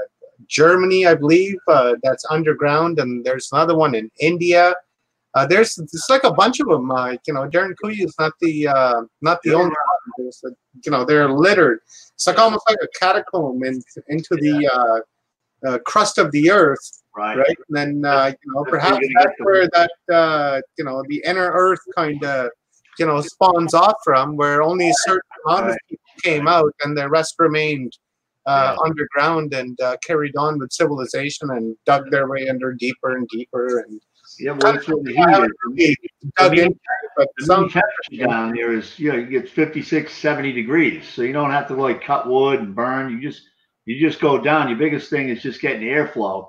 [0.48, 4.74] Germany, I believe, uh, that's underground, and there's another one in India.
[5.34, 6.90] Uh, there's it's like a bunch of them.
[6.90, 10.12] Uh, you know, Darren Derinkuyu is not the uh, not the only one.
[10.18, 10.42] There's,
[10.84, 11.80] you know, they're littered.
[12.14, 17.02] It's like almost like a catacomb in, into the uh, uh, crust of the earth,
[17.16, 17.36] right?
[17.36, 21.50] Right, and then uh, you know perhaps that's where that uh, you know the inner
[21.52, 22.50] earth kind of
[22.98, 25.72] you know spawns off from, where only a certain amount right.
[25.72, 27.92] of people came out, and the rest remained
[28.50, 28.76] yeah.
[28.84, 33.80] underground and uh, carried on with civilization and dug their way under deeper and deeper
[33.80, 34.00] and
[34.38, 35.96] yeah, well, that's what the.
[36.36, 36.78] Dug in,
[37.16, 41.08] but some temperature down there is, you know, it gets 56, 70 degrees.
[41.08, 43.10] So you don't have to like cut wood and burn.
[43.10, 43.42] You just,
[43.86, 44.68] you just go down.
[44.68, 46.46] Your biggest thing is just getting airflow.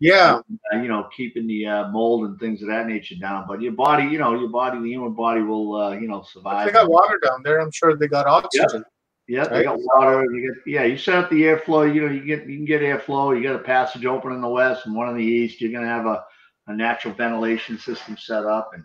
[0.00, 0.40] Yeah.
[0.48, 3.46] And, uh, you know, keeping the uh, mold and things of that nature down.
[3.48, 6.68] But your body, you know, your body, the human body will, uh, you know, survive.
[6.68, 7.60] If they got water down there.
[7.60, 8.84] I'm sure they got oxygen.
[9.26, 10.26] Yeah, they got water.
[10.30, 10.84] You get yeah.
[10.84, 11.92] You set up the airflow.
[11.92, 13.34] You know, you get you can get airflow.
[13.34, 15.60] You got a passage open in the west and one in the east.
[15.60, 16.24] You're gonna have a,
[16.66, 18.84] a natural ventilation system set up, and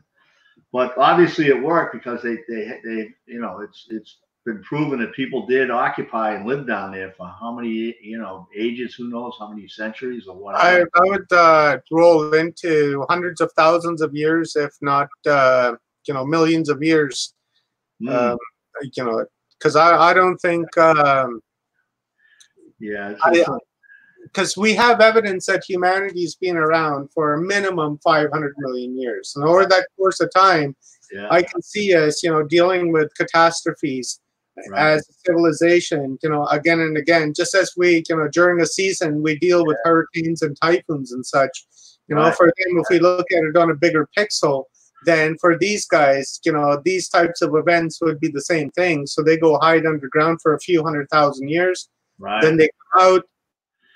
[0.72, 5.14] but obviously it worked because they they they you know it's it's been proven that
[5.14, 8.96] people did occupy and live down there for how many you know ages?
[8.96, 10.56] Who knows how many centuries or what?
[10.56, 15.74] I, I would uh, roll into hundreds of thousands of years, if not uh,
[16.08, 17.34] you know millions of years.
[18.02, 18.32] Mm.
[18.32, 18.38] Um,
[18.96, 19.26] you know
[19.60, 21.42] because I, I don't think um,
[22.80, 23.14] yeah
[24.24, 29.46] because we have evidence that humanity's been around for a minimum 500 million years and
[29.46, 30.76] over that course of time
[31.12, 31.28] yeah.
[31.32, 34.22] i can see us you know dealing with catastrophes
[34.70, 34.94] right.
[34.94, 38.66] as a civilization you know again and again just as we you know during a
[38.66, 41.66] season we deal with hurricanes and typhoons and such
[42.08, 42.36] you know right.
[42.36, 44.66] for them if we look at it on a bigger pixel
[45.06, 49.08] then for these guys, you know, these types of events would be the same thing.
[49.08, 51.90] So they go hide underground for a few hundred thousand years.
[52.18, 52.42] Right.
[52.42, 53.24] Then they come out,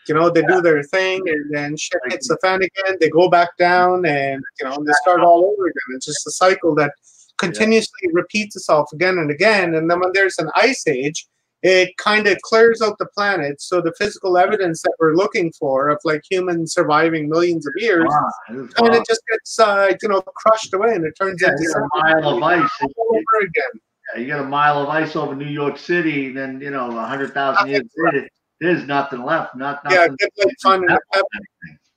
[0.08, 0.48] you know, they yeah.
[0.48, 2.98] do their thing, and then shit hits the fan again.
[3.00, 5.96] They go back down, and you know, they start all over again.
[5.96, 6.94] It's just a cycle that
[7.38, 8.12] continuously yeah.
[8.14, 9.76] repeats itself again and again.
[9.76, 11.28] And then when there's an ice age,
[11.64, 13.62] it kind of clears out the planet.
[13.62, 18.06] So the physical evidence that we're looking for of like humans surviving millions of years,
[18.06, 21.64] wow, kind of just gets uh, you know crushed away, and it turns yeah, into
[21.78, 23.82] a mile of ice all over again.
[24.14, 26.98] Yeah, you got a mile of ice over New York City, and then you know
[26.98, 28.28] a hundred thousand years later,
[28.60, 29.56] there's nothing left.
[29.56, 30.18] Not nothing.
[30.20, 30.82] Yeah, it's like
[31.14, 31.28] pebble.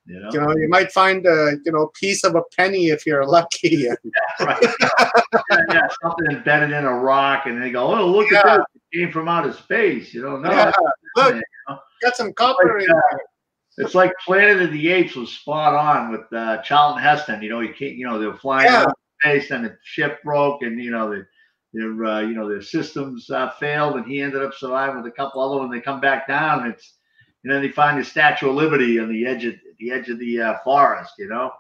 [0.07, 0.31] You know?
[0.33, 3.69] you know, you might find a you know piece of a penny if you're lucky.
[3.89, 3.95] yeah,
[4.41, 4.63] right.
[4.63, 8.39] yeah, yeah, something embedded in a rock, and they go, "Oh, look yeah.
[8.39, 8.83] at this!
[8.93, 10.73] It came from outer space." You know, no, yeah.
[11.17, 11.79] look, you know?
[12.03, 13.17] got some copper like, uh,
[13.79, 17.43] It's like Planet of the Apes was spot on with uh, Charlton Heston.
[17.43, 18.87] You know, he can't, you know, they were flying yeah.
[19.21, 21.27] space, and the ship broke, and you know, the,
[21.73, 25.17] their uh, you know their systems uh, failed, and he ended up surviving with a
[25.17, 25.61] couple other.
[25.61, 26.96] When they come back down, it's
[27.47, 30.19] and then they find the Statue of Liberty on the edge of the edge of
[30.19, 31.53] the uh, forest, you know.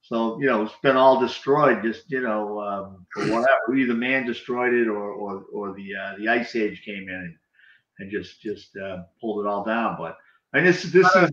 [0.00, 3.76] So you know it's been all destroyed, just you know, um, whatever.
[3.76, 7.36] Either man destroyed it, or or, or the uh, the ice age came in and,
[7.98, 9.96] and just just uh, pulled it all down.
[9.98, 10.16] But
[10.54, 11.30] mean, this this is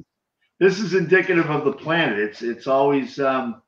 [0.59, 2.19] this is indicative of the planet.
[2.19, 3.61] It's it's always um,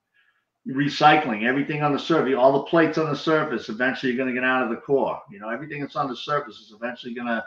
[0.68, 2.36] recycling everything on the surface.
[2.38, 5.22] All the plates on the surface eventually are going to get out of the core.
[5.32, 7.46] You know, everything that's on the surface is eventually going to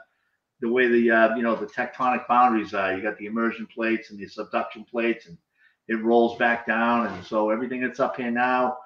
[0.60, 2.94] the way the uh, you know the tectonic boundaries are.
[2.94, 5.36] You got the immersion plates and the subduction plates, and
[5.88, 8.76] it rolls back down, and so everything that's up here now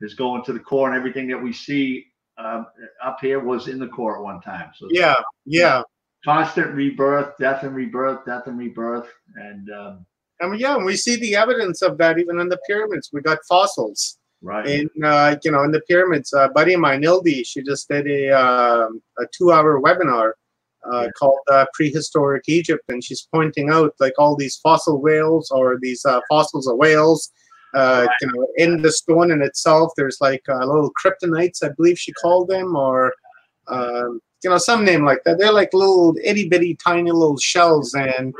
[0.00, 2.06] is going to the core, and everything that we see
[2.38, 2.66] um,
[3.02, 4.70] up here was in the core at one time.
[4.76, 5.16] So yeah,
[5.46, 5.82] yeah,
[6.24, 10.06] constant rebirth, death and rebirth, death and rebirth, and um,
[10.40, 13.10] I mean, yeah, we see the evidence of that even in the pyramids.
[13.12, 14.18] We got fossils.
[14.44, 14.66] Right.
[14.66, 18.08] In uh, you know, in the pyramids, uh, buddy of mine, Ildi, she just did
[18.08, 20.32] a uh, a two-hour webinar
[20.90, 25.78] uh, called uh, Prehistoric Egypt, and she's pointing out like all these fossil whales or
[25.80, 27.30] these uh, fossils of whales.
[27.74, 31.98] Uh, you know, in the stone in itself, there's like uh, little kryptonites, I believe
[31.98, 33.14] she called them, or
[33.68, 35.38] um, you know, some name like that.
[35.38, 38.34] They're like little itty bitty, tiny little shells, and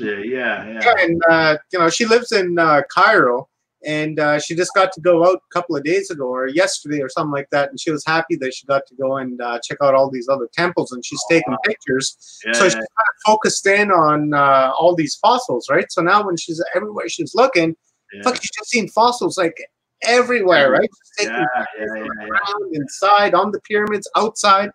[0.00, 0.94] yeah, yeah, yeah.
[1.00, 2.56] And uh, you know, she lives in
[2.90, 3.48] Cairo,
[3.84, 7.00] and uh, she just got to go out a couple of days ago or yesterday
[7.00, 9.58] or something like that and she was happy that she got to go and uh,
[9.62, 11.58] check out all these other temples and she's oh, taking wow.
[11.64, 16.02] pictures yeah, so she's kind of focused in on uh, all these fossils right so
[16.02, 17.76] now when she's everywhere she's looking
[18.12, 18.22] yeah.
[18.24, 19.56] like she's just seen fossils like
[20.02, 20.88] everywhere right
[21.18, 21.46] she's taking
[21.78, 24.70] yeah, around inside on the pyramids outside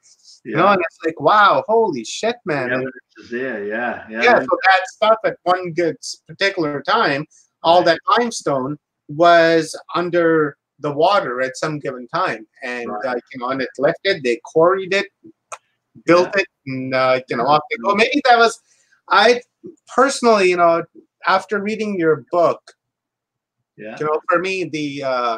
[0.46, 0.52] Yeah.
[0.52, 2.70] You know, and it's like, wow, holy shit, man.
[2.70, 3.60] Evidence is yeah.
[3.60, 5.96] Yeah, yeah so that stuff at one good
[6.28, 7.26] particular time,
[7.64, 12.46] all that limestone was under the water at some given time.
[12.64, 13.06] And, right.
[13.06, 15.08] uh, you know, and it lifted, they quarried it,
[16.06, 16.42] built yeah.
[16.42, 17.96] it, and, uh, you know, off they go.
[17.96, 18.60] Maybe that was,
[19.10, 19.42] I
[19.94, 20.84] personally, you know,
[21.28, 22.62] after reading your book,
[23.78, 23.96] yeah.
[24.00, 25.38] you know, for me, the, uh,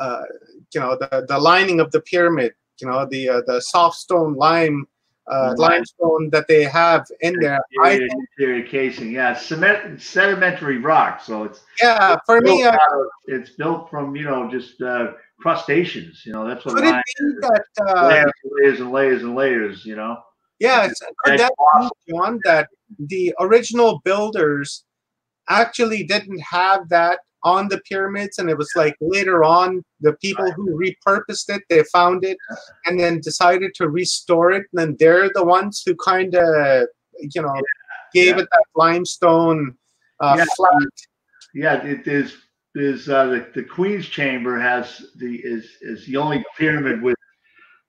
[0.00, 0.22] uh,
[0.72, 4.34] you know, the, the lining of the pyramid, you know, the uh, the soft stone
[4.34, 4.86] lime
[5.28, 5.60] uh, mm-hmm.
[5.60, 7.60] limestone that they have in there.
[7.72, 8.08] Interior,
[8.38, 11.20] interior casing, yeah, cement, sedimentary rock.
[11.20, 12.16] So it's yeah.
[12.26, 12.76] For me, of,
[13.26, 16.22] it's built from you know just uh, crustaceans.
[16.24, 19.84] You know that's what could it be that uh, layers, layers and layers and layers.
[19.84, 20.18] You know.
[20.58, 20.88] Yeah,
[21.24, 21.52] could that
[22.08, 24.84] John, that the original builders
[25.48, 30.50] actually didn't have that on the pyramids and it was like later on the people
[30.50, 32.36] who repurposed it they found it
[32.84, 36.88] and then decided to restore it and then they're the ones who kind of
[37.20, 37.54] you know
[38.12, 38.42] gave yeah.
[38.42, 39.76] it that limestone
[40.20, 40.44] uh, yeah.
[40.56, 40.72] flat.
[41.54, 42.36] Yeah it is
[42.74, 47.16] is uh, the, the queen's chamber has the is is the only pyramid with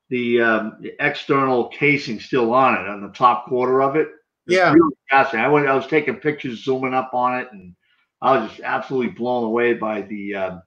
[0.10, 4.08] the, um, the external casing still on it on the top quarter of it.
[4.46, 4.72] It's yeah.
[4.72, 7.76] really I went I was taking pictures zooming up on it and
[8.22, 10.36] I was just absolutely blown away by the.
[10.36, 10.62] Um,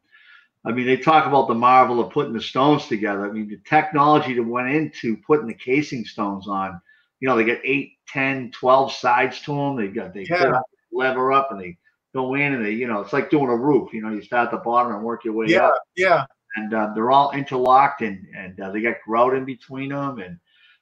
[0.64, 3.26] I mean, they talk about the marvel of putting the stones together.
[3.26, 6.80] I mean, the technology that went into putting the casing stones on.
[7.18, 9.76] You know, they get 8, 10, 12 sides to them.
[9.76, 10.60] They got they yeah.
[10.92, 11.78] lever up and they
[12.14, 13.92] go in and they, you know, it's like doing a roof.
[13.92, 15.82] You know, you start at the bottom and work your way yeah, up.
[15.96, 16.24] Yeah,
[16.56, 20.38] And uh, they're all interlocked and and uh, they got grout in between them and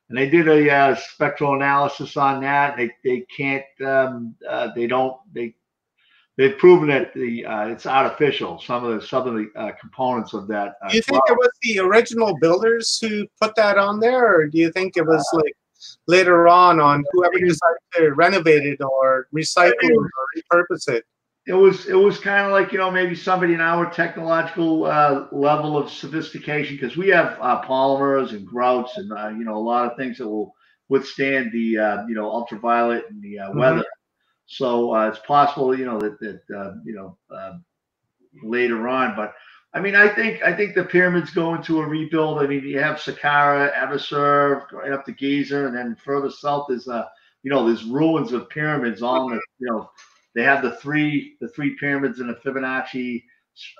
[0.08, 2.76] and they did a uh, spectral analysis on that.
[2.76, 5.54] They they can't um, uh, they don't they
[6.38, 8.58] they've proven that the uh, it's artificial.
[8.60, 10.76] Some of the some of the uh, components of that.
[10.82, 14.46] Uh, do you think it was the original builders who put that on there, or
[14.46, 15.54] do you think it was like
[16.06, 21.04] later on on whoever decided to renovate it or recycle it or repurpose it?
[21.46, 25.26] It was it was kind of like you know maybe somebody in our technological uh,
[25.32, 29.58] level of sophistication because we have uh, polymers and grouts and uh, you know a
[29.58, 30.54] lot of things that will
[30.90, 33.80] withstand the you know ultraviolet and the mm-hmm.
[34.48, 37.58] So uh, it's possible, you know, that that uh, you know uh,
[38.42, 39.14] later on.
[39.14, 39.34] But
[39.74, 42.38] I mean, I think I think the pyramids go into a rebuild.
[42.38, 46.88] I mean, you have Saqqara, Abusir, right up to Giza, and then further south is
[46.88, 47.04] uh,
[47.42, 49.90] you know, there's ruins of pyramids on the, you know,
[50.34, 53.24] they have the three the three pyramids in the Fibonacci.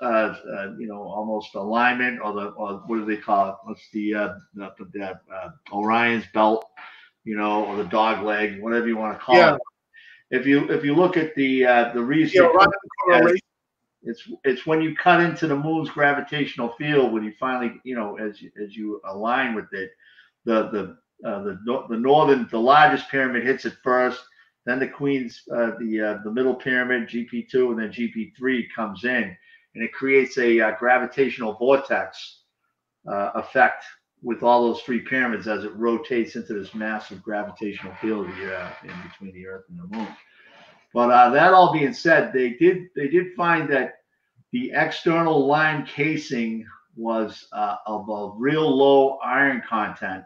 [0.01, 3.55] Uh, uh, you know, almost alignment, or the, or what do they call it?
[3.63, 6.65] What's the uh, the, the uh, Orion's belt,
[7.23, 9.55] you know, or the dog leg, whatever you want to call yeah.
[9.55, 9.61] it
[10.31, 12.49] if you if you look at the uh, the reason
[13.09, 13.31] yeah,
[14.03, 18.17] it's it's when you cut into the moon's gravitational field when you finally you know
[18.17, 19.91] as as you align with it
[20.45, 24.23] the the uh, the the northern the largest pyramid hits it first
[24.65, 29.35] then the queen's uh, the uh, the middle pyramid gp2 and then gp3 comes in
[29.75, 32.43] and it creates a uh, gravitational vortex
[33.09, 33.83] uh, effect
[34.21, 38.93] with all those three pyramids as it rotates into this massive gravitational field uh, in
[39.07, 40.07] between the Earth and the Moon.
[40.93, 43.95] But uh, that all being said, they did they did find that
[44.51, 50.23] the external lime casing was uh, of a real low iron content,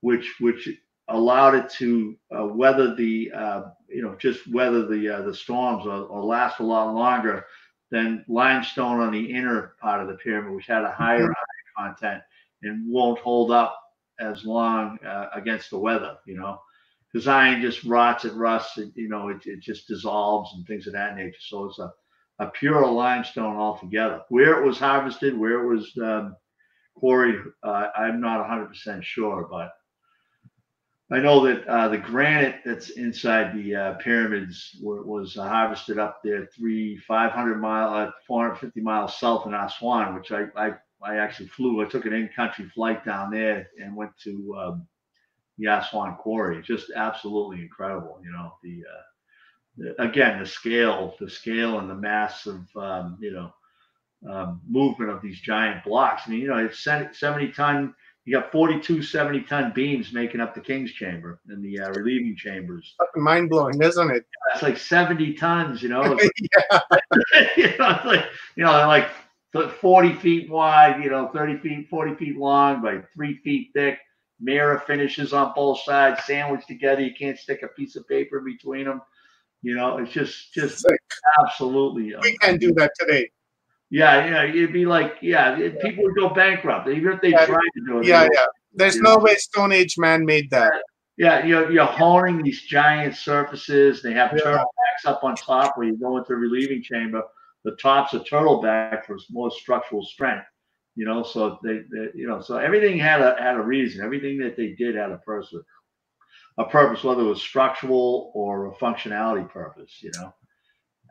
[0.00, 0.68] which which
[1.08, 5.86] allowed it to uh, weather the uh, you know just weather the uh, the storms
[5.86, 7.44] or, or, last a lot longer
[7.90, 11.78] than limestone on the inner part of the pyramid, which had a higher mm-hmm.
[11.78, 12.22] iron content
[12.62, 13.78] and won't hold up
[14.20, 16.60] as long uh, against the weather, you know.
[17.12, 20.86] Because iron just rots, and rusts, it, you know, it, it just dissolves and things
[20.86, 21.36] of that nature.
[21.40, 21.92] So it's a,
[22.38, 24.22] a pure limestone altogether.
[24.30, 26.36] Where it was harvested, where it was um,
[26.94, 29.72] quarried, uh, I'm not 100% sure, but
[31.10, 36.20] I know that uh, the granite that's inside the uh, pyramids was uh, harvested up
[36.24, 40.72] there three, 500 mile, uh, 450 miles south in Aswan, which I, I
[41.04, 41.82] I actually flew.
[41.82, 44.86] I took an in-country flight down there and went to um,
[45.58, 46.62] the Aswan Quarry.
[46.62, 48.20] Just absolutely incredible.
[48.24, 49.02] You know the, uh,
[49.76, 53.52] the again the scale, the scale and the mass of um, you know
[54.28, 56.22] um, movement of these giant blocks.
[56.26, 57.94] I mean, you know, it's 70 ton.
[58.24, 62.36] You got 42 70 ton beams making up the King's Chamber and the uh, relieving
[62.36, 62.94] chambers.
[63.16, 64.24] Mind blowing, isn't it?
[64.54, 66.16] It's like 70 tons, you know.
[66.38, 66.80] yeah.
[67.56, 69.08] you know, like you know, like
[69.52, 73.98] 40 feet wide, you know, 30 feet, 40 feet long by three feet thick.
[74.40, 77.02] Mirror finishes on both sides, sandwiched together.
[77.02, 79.02] You can't stick a piece of paper between them.
[79.62, 81.00] You know, it's just just Sick.
[81.40, 82.14] absolutely.
[82.14, 83.30] Uh, we can't do that today.
[83.90, 87.60] Yeah, yeah, it'd be like, yeah, people would go bankrupt even if they yeah, tried
[87.74, 88.06] to do it.
[88.06, 90.72] Yeah, yeah, There's no way Stone Age man made that.
[91.18, 94.02] Yeah, you're, you're honing these giant surfaces.
[94.02, 94.42] They have yeah.
[94.42, 97.22] turtlebacks up on top where you go into the relieving chamber.
[97.64, 100.46] The top's of turtleback for more structural strength.
[100.94, 104.04] You know, so they, they, you know, so everything had a had a reason.
[104.04, 105.54] Everything that they did had a purpose,
[106.58, 109.90] a purpose, whether it was structural or a functionality purpose.
[110.02, 110.34] You know,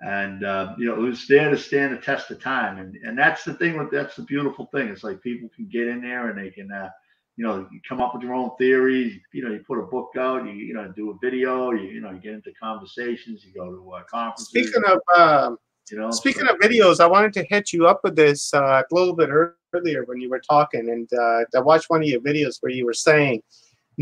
[0.01, 2.77] and uh, you know, it was there to stand the test of time.
[2.77, 4.87] And and that's the thing with that's the beautiful thing.
[4.87, 6.71] It's like people can get in there and they can.
[6.71, 6.89] Uh,
[7.37, 9.19] you know, you come up with your own theories.
[9.33, 10.45] You know, you put a book out.
[10.45, 11.71] You you know, do a video.
[11.71, 13.43] You you know, you get into conversations.
[13.43, 14.49] You go to uh, conferences.
[14.49, 15.51] Speaking of, uh,
[15.91, 18.81] you know, speaking so, of videos, I wanted to hit you up with this uh,
[18.81, 19.29] a little bit
[19.73, 22.85] earlier when you were talking, and uh, I watched one of your videos where you
[22.85, 23.41] were saying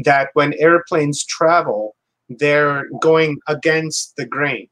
[0.04, 1.96] that when airplanes travel,
[2.30, 4.68] they're going against the grain,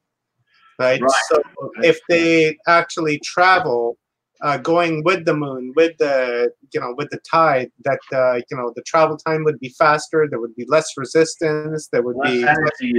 [0.78, 1.00] right?
[1.00, 1.12] right.
[1.30, 1.42] So
[1.82, 3.98] if they actually travel
[4.40, 8.56] uh, going with the moon, with the you know with the tide, that uh, you
[8.56, 10.26] know the travel time would be faster.
[10.28, 11.88] There would be less resistance.
[11.88, 12.92] There would less be energy.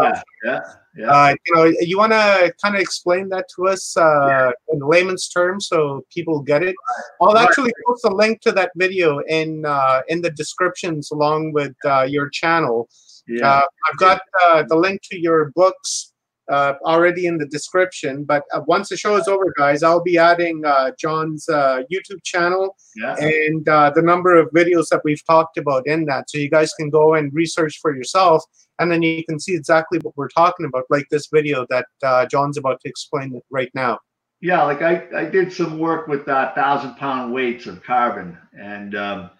[0.00, 0.60] yeah, yeah,
[0.96, 1.10] yeah.
[1.10, 4.50] Uh, you know, you want to kind of explain that to us uh, yeah.
[4.72, 6.74] in layman's terms so people get it.
[7.20, 11.74] I'll actually post a link to that video in uh, in the descriptions along with
[11.84, 12.88] uh, your channel.
[13.28, 13.48] Yeah.
[13.48, 16.09] Uh, I've got uh, the link to your books
[16.50, 18.24] uh, already in the description.
[18.24, 22.22] But uh, once the show is over, guys, I'll be adding uh, John's uh, YouTube
[22.24, 23.16] channel yeah.
[23.18, 26.28] and uh, the number of videos that we've talked about in that.
[26.28, 28.44] So you guys can go and research for yourself,
[28.78, 32.26] and then you can see exactly what we're talking about, like this video that uh,
[32.26, 33.98] John's about to explain right now.
[34.42, 38.94] Yeah, like I, I did some work with that thousand pound weights of carbon and
[38.94, 39.30] um,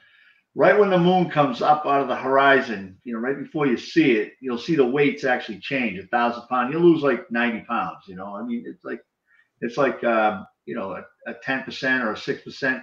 [0.55, 3.77] right when the moon comes up out of the horizon, you know, right before you
[3.77, 5.99] see it, you'll see the weights actually change.
[5.99, 8.35] A thousand pounds, You'll lose like 90 pounds, you know.
[8.35, 9.01] I mean, it's like,
[9.61, 10.93] it's like, um, you know,
[11.27, 12.83] a, 10% or a 6%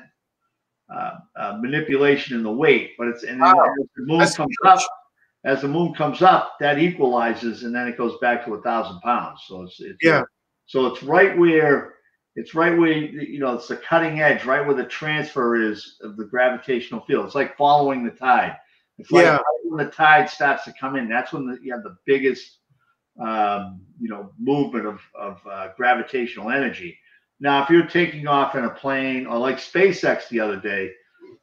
[0.93, 3.63] uh, uh, manipulation in the weight, but it's, and then wow.
[3.63, 4.79] as the moon That's comes up,
[5.43, 9.01] as the moon comes up, that equalizes and then it goes back to a thousand
[9.01, 9.41] pounds.
[9.47, 10.23] So it's, it's yeah.
[10.65, 11.95] So it's right where
[12.37, 16.15] it's right where you know it's the cutting edge, right where the transfer is of
[16.17, 17.25] the gravitational field.
[17.25, 18.55] It's like following the tide.
[18.99, 19.39] It's like yeah.
[19.63, 22.59] when the tide starts to come in, that's when the, you have the biggest
[23.19, 26.95] um, you know movement of, of uh, gravitational energy.
[27.39, 30.91] Now, if you're taking off in a plane or like SpaceX the other day,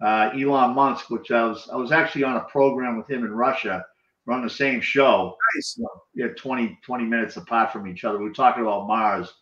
[0.00, 3.32] uh, Elon Musk, which I was I was actually on a program with him in
[3.32, 3.84] Russia,
[4.26, 5.36] we're on the same show.
[5.56, 5.74] Nice.
[5.76, 8.18] You know, yeah, 20, 20 minutes apart from each other.
[8.20, 9.32] We are talking about Mars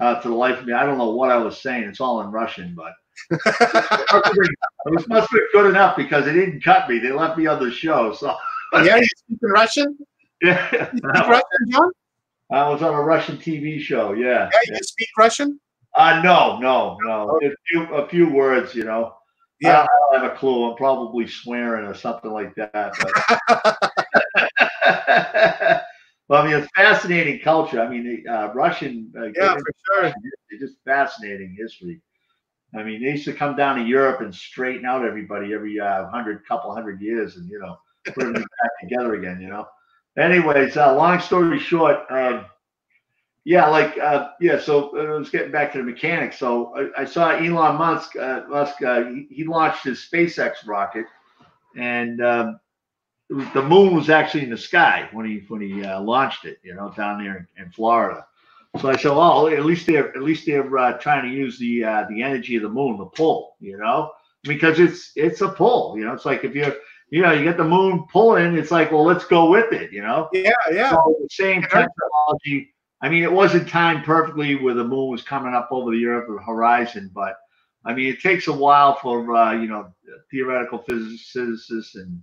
[0.00, 0.72] uh, to the life of me.
[0.72, 1.84] I don't know what I was saying.
[1.84, 2.92] It's all in Russian, but
[3.46, 6.98] it must be good enough because they didn't cut me.
[6.98, 8.12] They left me on the show.
[8.12, 8.34] So
[8.74, 9.98] yeah, you speak Russian?
[10.42, 11.90] Yeah, you speak Russian, John?
[12.50, 14.12] I was on a Russian TV show.
[14.12, 14.50] Yeah.
[14.52, 15.58] Yeah, you speak Russian?
[15.96, 17.40] Uh no, no, no.
[17.42, 19.14] A few, a few words, you know.
[19.60, 20.70] Yeah, I don't have a clue.
[20.70, 22.92] I'm probably swearing or something like that.
[26.28, 27.80] Well, I mean, it's fascinating culture.
[27.80, 29.12] I mean, uh, Russian.
[29.16, 30.14] Uh, yeah, for sure.
[30.50, 32.00] It's just fascinating history.
[32.74, 36.08] I mean, they used to come down to Europe and straighten out everybody every uh,
[36.08, 39.40] hundred, couple hundred years, and you know, put them back together again.
[39.40, 39.68] You know.
[40.16, 42.46] Anyways, uh, long story short, um,
[43.44, 44.58] yeah, like uh, yeah.
[44.58, 46.38] So uh, I was getting back to the mechanics.
[46.38, 48.16] So I, I saw Elon Musk.
[48.16, 51.04] Uh, Musk uh, he, he, launched his SpaceX rocket,
[51.76, 52.60] and um,
[53.30, 56.74] the moon was actually in the sky when he when he uh, launched it, you
[56.74, 58.26] know, down there in, in, Florida.
[58.80, 61.84] So I said, well, at least they're at least they're uh, trying to use the
[61.84, 64.12] uh, the energy of the moon, the pull, you know,
[64.42, 66.12] because it's it's a pull, you know.
[66.12, 66.74] It's like if you're
[67.10, 70.02] you know you get the moon pulling, it's like well, let's go with it, you
[70.02, 70.28] know.
[70.32, 70.90] Yeah, yeah.
[70.90, 72.74] So the same technology.
[73.00, 76.28] I mean, it wasn't timed perfectly where the moon was coming up over the Earth
[76.28, 77.36] or the horizon, but
[77.84, 79.92] I mean, it takes a while for uh, you know
[80.30, 82.22] theoretical physicists and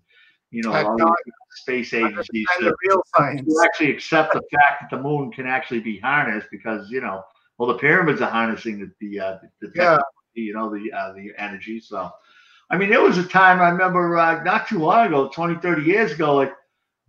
[0.52, 1.16] you know, all
[1.52, 3.42] space agencies to, real science.
[3.42, 7.24] to actually accept the fact that the moon can actually be harnessed because you know,
[7.58, 9.98] well, the pyramids are harnessing the the, uh, the yeah.
[10.34, 11.80] you know, the uh, the energy.
[11.80, 12.12] So,
[12.70, 15.84] I mean, there was a time I remember uh, not too long ago, 20, 30
[15.84, 16.54] years ago, like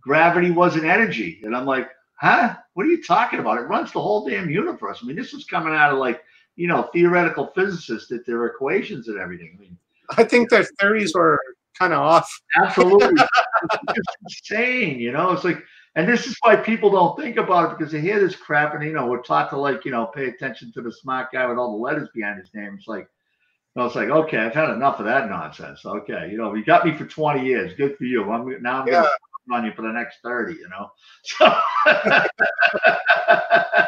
[0.01, 2.55] gravity wasn't energy, and I'm like, huh?
[2.75, 3.59] What are you talking about?
[3.59, 4.99] It runs the whole damn universe.
[5.03, 6.23] I mean, this was coming out of like
[6.55, 9.57] you know theoretical physicists that their equations and everything.
[9.57, 9.77] I mean,
[10.17, 11.41] I think their theories were
[11.77, 12.29] kind of off.
[12.61, 13.21] Absolutely.
[13.89, 15.31] it's insane, you know.
[15.31, 15.61] It's like,
[15.95, 18.83] and this is why people don't think about it because they hear this crap and
[18.83, 21.57] you know we're taught to like you know pay attention to the smart guy with
[21.57, 22.75] all the letters behind his name.
[22.77, 23.07] It's like,
[23.75, 25.85] you know, it's like okay, I've had enough of that nonsense.
[25.85, 27.73] Okay, you know, you got me for twenty years.
[27.75, 28.31] Good for you.
[28.31, 28.93] I'm now I'm yeah.
[28.93, 29.09] gonna
[29.51, 30.55] on you for the next thirty.
[30.55, 30.89] You know,
[31.23, 31.53] so.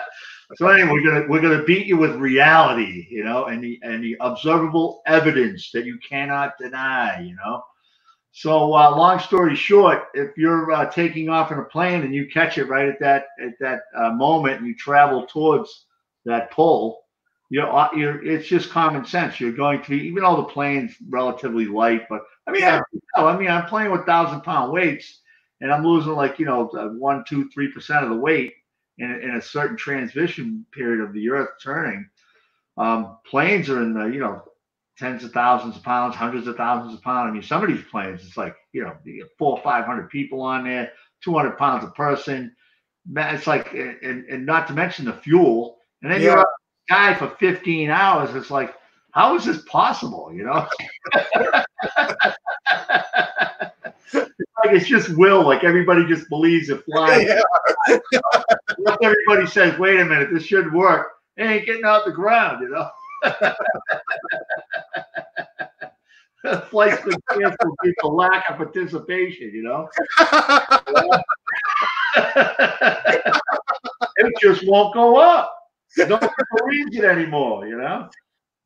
[0.55, 4.03] so anyway, we're gonna we're gonna beat you with reality, you know, and the and
[4.03, 7.63] the observable evidence that you cannot deny, you know.
[8.37, 12.27] So uh, long story short, if you're uh, taking off in a plane and you
[12.27, 15.85] catch it right at that at that uh, moment and you travel towards
[16.25, 17.05] that pole,
[17.49, 19.39] you're, uh, you're it's just common sense.
[19.39, 22.81] You're going to be even though the plane's relatively light, but I mean, yeah.
[23.15, 25.21] I, I mean, I'm playing with thousand pound weights
[25.61, 26.65] and I'm losing like you know
[26.99, 28.53] one, two, three percent of the weight
[28.97, 32.05] in, in a certain transition period of the Earth turning.
[32.77, 34.43] Um, planes are in the you know
[34.97, 37.29] tens of thousands of pounds, hundreds of thousands of pounds.
[37.29, 38.95] I mean, some of these planes, it's like, you know,
[39.37, 40.91] four or 500 people on there,
[41.23, 42.55] 200 pounds a person.
[43.15, 45.77] It's like, and, and not to mention the fuel.
[46.01, 46.27] And then yeah.
[46.27, 46.45] you're a
[46.89, 48.33] guy for 15 hours.
[48.35, 48.75] It's like,
[49.11, 50.31] how is this possible?
[50.33, 50.67] You know?
[54.13, 55.43] like it's just will.
[55.43, 57.29] Like everybody just believes it flies.
[57.87, 58.97] Yeah.
[59.01, 61.07] everybody says, wait a minute, this should work.
[61.37, 62.89] It ain't getting out the ground, you know?
[66.69, 69.87] Flights been canceled due to lack of participation, you know?
[74.17, 75.53] it just won't go up.
[75.97, 76.27] Nobody
[76.57, 78.09] believes it anymore, you know?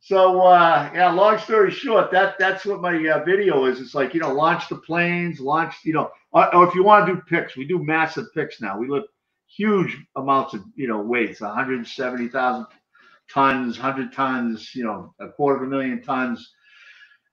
[0.01, 3.81] So uh, yeah, long story short, that that's what my uh, video is.
[3.81, 7.07] It's like you know, launch the planes, launch you know, or, or if you want
[7.07, 8.79] to do picks, we do massive picks now.
[8.79, 9.07] We lift
[9.45, 12.65] huge amounts of you know weights, 170,000
[13.31, 16.53] tons, 100 tons, you know, a quarter of a million tons.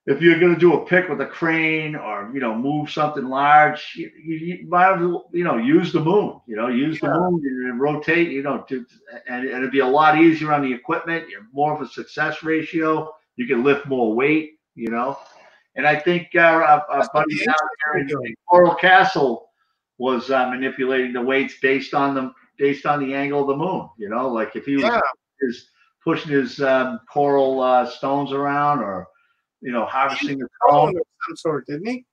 [0.07, 3.25] If you're going to do a pick with a crane or, you know, move something
[3.25, 5.01] large, you, you might
[5.33, 7.09] you know, use the moon, you know, use yeah.
[7.09, 8.87] the moon and rotate, you know, to,
[9.29, 11.29] and, and it'd be a lot easier on the equipment.
[11.29, 13.13] You're more of a success ratio.
[13.35, 15.19] You can lift more weight, you know.
[15.75, 16.39] And I think uh,
[16.89, 17.55] our, buddy down
[17.93, 19.51] there in Coral Castle
[19.99, 23.91] was uh, manipulating the weights based on the based on the angle of the moon.
[23.99, 25.01] You know, like if he was yeah.
[25.41, 25.69] his
[26.03, 29.09] pushing his um, coral uh, stones around or,
[29.67, 32.05] you know, harvesting a cone of some sort, didn't he?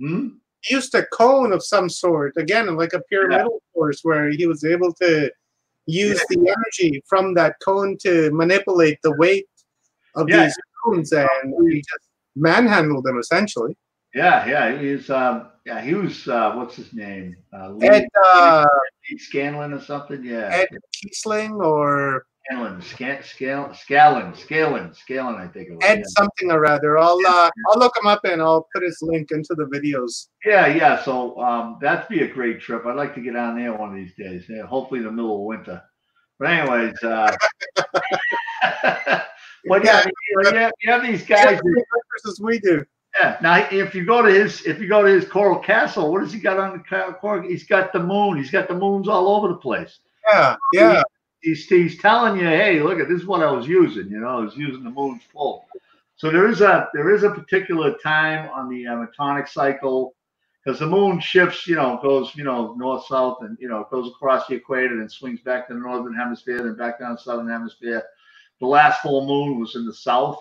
[0.00, 0.28] Hmm?
[0.62, 3.74] He used a cone of some sort, again, like a pyramidal yeah.
[3.74, 5.30] course where he was able to
[5.84, 6.24] use yeah.
[6.30, 9.46] the energy from that cone to manipulate the weight
[10.14, 10.44] of yeah.
[10.44, 11.28] these cones and
[11.70, 13.76] he just manhandled them essentially.
[14.14, 17.36] Yeah, yeah, he's um, yeah, he was uh, what's his name?
[17.52, 18.64] Uh, Ed, uh,
[19.16, 20.22] Scanlon or something.
[20.24, 25.80] Yeah, Ed Kiesling or Scanlon, Scan, Scale, Scallon, Scalon, Scalon, I think it was.
[25.82, 26.04] Ed yeah.
[26.08, 26.98] something or other.
[26.98, 30.28] I'll uh, I'll look him up and I'll put his link into the videos.
[30.44, 31.02] Yeah, yeah.
[31.02, 32.84] So um, that'd be a great trip.
[32.84, 34.44] I'd like to get on there one of these days.
[34.48, 35.82] Yeah, hopefully in the middle of winter.
[36.38, 37.36] But anyways, uh,
[39.66, 41.60] well, yeah, you, know, you, have, you have these guys
[42.26, 42.84] as we do.
[43.20, 43.36] Yeah.
[43.42, 46.32] Now, if you go to his, if you go to his coral castle, what has
[46.32, 47.48] he got on the coral?
[47.48, 48.38] He's got the moon.
[48.38, 50.00] He's got the moons all over the place.
[50.26, 51.02] Yeah, yeah
[51.42, 54.08] he's, he's telling you, hey, look at this is what I was using.
[54.08, 55.66] You know, I was using the moon's pull.
[56.16, 60.14] So there is a there is a particular time on the uh, metonic cycle
[60.64, 64.08] because the moon shifts, you know, goes you know north south and you know goes
[64.08, 67.48] across the equator and swings back to the northern hemisphere, then back down the southern
[67.48, 68.04] hemisphere.
[68.60, 70.40] The last full moon was in the south,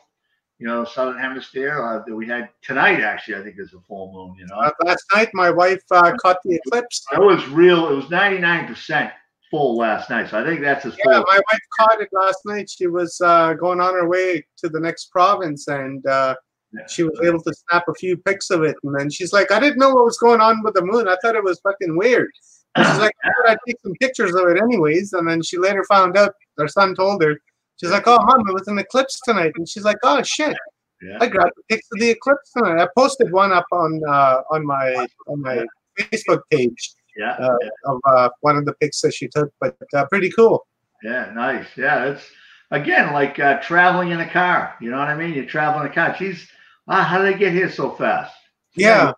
[0.59, 3.01] you know, southern hemisphere uh, that we had tonight.
[3.01, 4.37] Actually, I think is a full moon.
[4.37, 7.03] You know, uh, last night my wife uh, caught the eclipse.
[7.11, 7.89] It was real.
[7.89, 9.11] It was ninety nine percent
[9.51, 10.29] full last night.
[10.29, 11.11] So I think that's as full.
[11.11, 12.69] Yeah, my wife caught it last night.
[12.69, 16.35] She was uh, going on her way to the next province and uh,
[16.73, 16.87] yeah.
[16.87, 18.77] she was able to snap a few pics of it.
[18.83, 21.07] And then she's like, I didn't know what was going on with the moon.
[21.07, 22.31] I thought it was fucking weird.
[22.75, 23.13] And she's like,
[23.47, 25.13] I'd take some pictures of it anyways.
[25.13, 27.37] And then she later found out, her son told her,
[27.77, 29.51] she's like, oh, mom, it was an eclipse tonight.
[29.57, 30.55] And she's like, oh, shit.
[31.01, 31.17] Yeah.
[31.19, 32.81] I grabbed the pics of the eclipse tonight.
[32.81, 35.65] I posted one up on uh, on my on my
[35.99, 37.69] Facebook page yeah, uh, yeah.
[37.85, 40.65] of uh, one of the pics that she took, but uh, pretty cool.
[41.03, 41.67] Yeah, nice.
[41.75, 42.23] Yeah, it's
[42.71, 44.75] again like uh, traveling in a car.
[44.81, 45.33] You know what I mean?
[45.33, 46.15] You travel in a car.
[46.17, 46.47] Geez,
[46.87, 48.33] ah, how did they get here so fast?
[48.75, 49.13] Yeah, you know,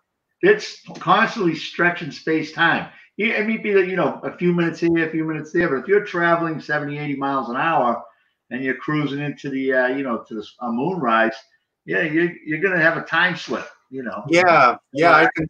[0.54, 2.90] it's constantly stretching space time.
[3.16, 5.82] It may be that you know a few minutes here, a few minutes there, but
[5.82, 8.02] if you're traveling 70, 80 miles an hour
[8.50, 11.36] and you're cruising into the uh, you know to the moonrise,
[11.86, 13.68] yeah, you're, you're gonna have a time slip.
[13.94, 14.24] You know.
[14.28, 15.48] Yeah, yeah, I can.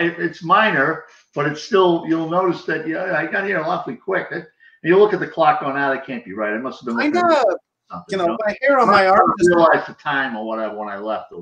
[0.00, 1.04] It's minor,
[1.36, 4.26] but it's still you'll notice that yeah I got here awfully quick.
[4.32, 4.44] And
[4.82, 6.52] you look at the clock going, ah, that can't be right.
[6.52, 7.00] It must have been.
[7.00, 7.20] I know.
[7.20, 7.36] You
[7.94, 9.32] know, you know, my hair on my arm.
[9.38, 11.32] Just realize the time or whatever when I left.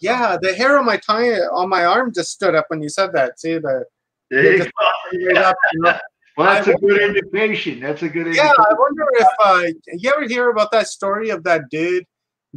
[0.00, 3.14] yeah, the hair on my tie on my arm just stood up when you said
[3.14, 3.40] that.
[3.40, 3.86] See the.
[4.30, 5.52] Just, up, you know?
[6.36, 7.78] Well, that's I a good indication.
[7.78, 8.34] That's a good.
[8.34, 12.04] Yeah, I wonder if uh, you ever hear about that story of that dude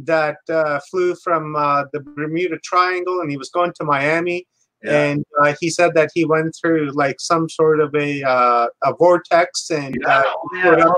[0.04, 4.46] that uh, flew from uh, the Bermuda Triangle and he was going to Miami
[4.82, 5.04] yeah.
[5.04, 8.94] And uh, he said that he went through like some sort of a uh, a
[8.94, 10.22] vortex and yeah,
[10.54, 10.94] uh,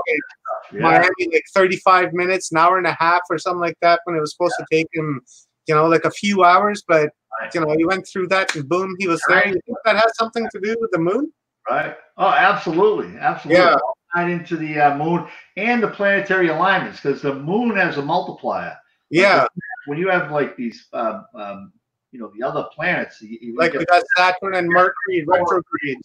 [0.71, 4.15] yeah, Miami like 35 minutes, an hour and a half or something like that when
[4.15, 5.21] it was supposed to take him,
[5.67, 6.83] you know, like a few hours.
[6.87, 7.09] But
[7.55, 9.47] you know, he went through that and boom, he was there.
[9.47, 11.33] You think that has something to do with the moon?
[11.67, 11.95] Right.
[12.17, 13.63] Oh, absolutely, absolutely.
[13.63, 13.77] Yeah.
[14.13, 15.27] Tied into the uh, moon
[15.57, 18.77] and the planetary alignments because the moon has a multiplier.
[19.11, 19.45] Yeah.
[19.85, 21.73] When you have like these, um, um,
[22.11, 25.97] you know, the other planets, you, you like we got Saturn and Mercury retrograde.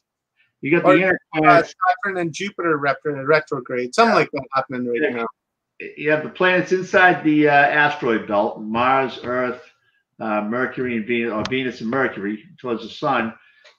[0.60, 1.74] You got the inner planets.
[2.04, 4.14] Saturn and Jupiter retrograde, something yeah.
[4.14, 5.10] like that happening right yeah.
[5.10, 5.26] now.
[5.96, 9.62] You have the planets inside the uh, asteroid belt: Mars, Earth,
[10.20, 13.34] uh, Mercury, and Venus, or Venus and Mercury towards the Sun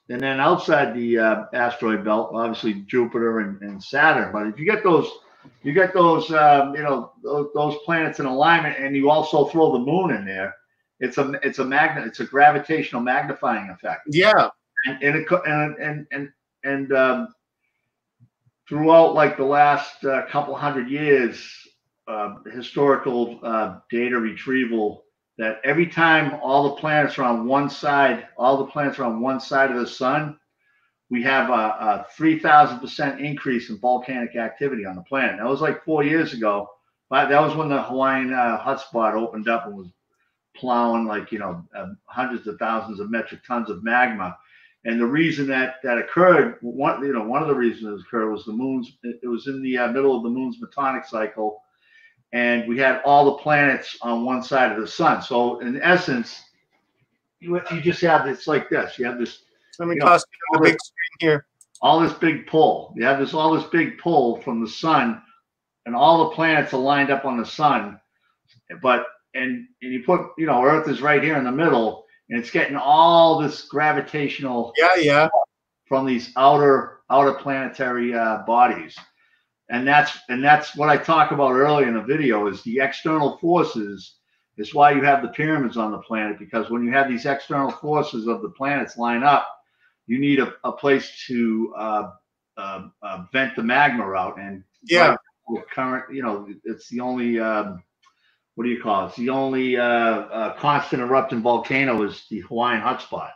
[0.10, 4.32] and then outside the uh, asteroid belt, obviously Jupiter and, and, Saturn.
[4.32, 5.10] But if you get those,
[5.64, 9.74] you get those, um, you know, those, those, planets in alignment, and you also throw
[9.74, 10.56] the moon in there.
[11.00, 12.08] It's a it's a magnet.
[12.08, 14.02] It's a gravitational magnifying effect.
[14.08, 14.50] Yeah,
[14.86, 16.30] and and it, and and and,
[16.64, 17.28] and um,
[18.68, 21.68] throughout like the last uh, couple hundred years,
[22.08, 25.04] uh, historical uh, data retrieval
[25.38, 29.22] that every time all the planets are on one side, all the planets are on
[29.22, 30.38] one side of the sun,
[31.10, 35.38] we have a, a 3,000% increase in volcanic activity on the planet.
[35.38, 36.70] That was like four years ago.
[37.10, 39.88] But that was when the Hawaiian uh, hotspot opened up and was
[40.56, 44.38] plowing like, you know, uh, hundreds of thousands of metric tons of magma.
[44.84, 48.32] And the reason that that occurred, one, you know, one of the reasons it occurred
[48.32, 51.62] was the moon's, it was in the uh, middle of the moon's metonic cycle
[52.34, 55.22] and we had all the planets on one side of the sun.
[55.22, 56.44] So in essence,
[57.40, 59.00] you, you just have this like this.
[59.00, 59.44] You have this.
[59.80, 60.24] Let me you toss
[60.54, 61.46] know, the big screen here.
[61.82, 62.94] All this big pull.
[62.96, 65.22] You have this all this big pull from the sun,
[65.86, 68.00] and all the planets are lined up on the sun.
[68.82, 72.40] But and and you put you know Earth is right here in the middle, and
[72.40, 74.74] it's getting all this gravitational.
[74.78, 75.30] Yeah, yeah.
[75.88, 78.98] From these outer outer planetary uh, bodies
[79.70, 83.38] and that's and that's what I talk about earlier in the video is the external
[83.38, 84.16] forces
[84.58, 87.72] is why you have the pyramids on the planet because when you have these external
[87.72, 89.48] forces of the planets line up,
[90.08, 92.12] you need a, a place to uh,
[92.58, 95.16] uh, uh, vent the magma out and yeah,
[95.72, 97.84] current you know it's the only um,
[98.56, 99.08] what do you call it?
[99.10, 103.30] It's the only uh, uh, constant erupting volcano is the Hawaiian hotspot.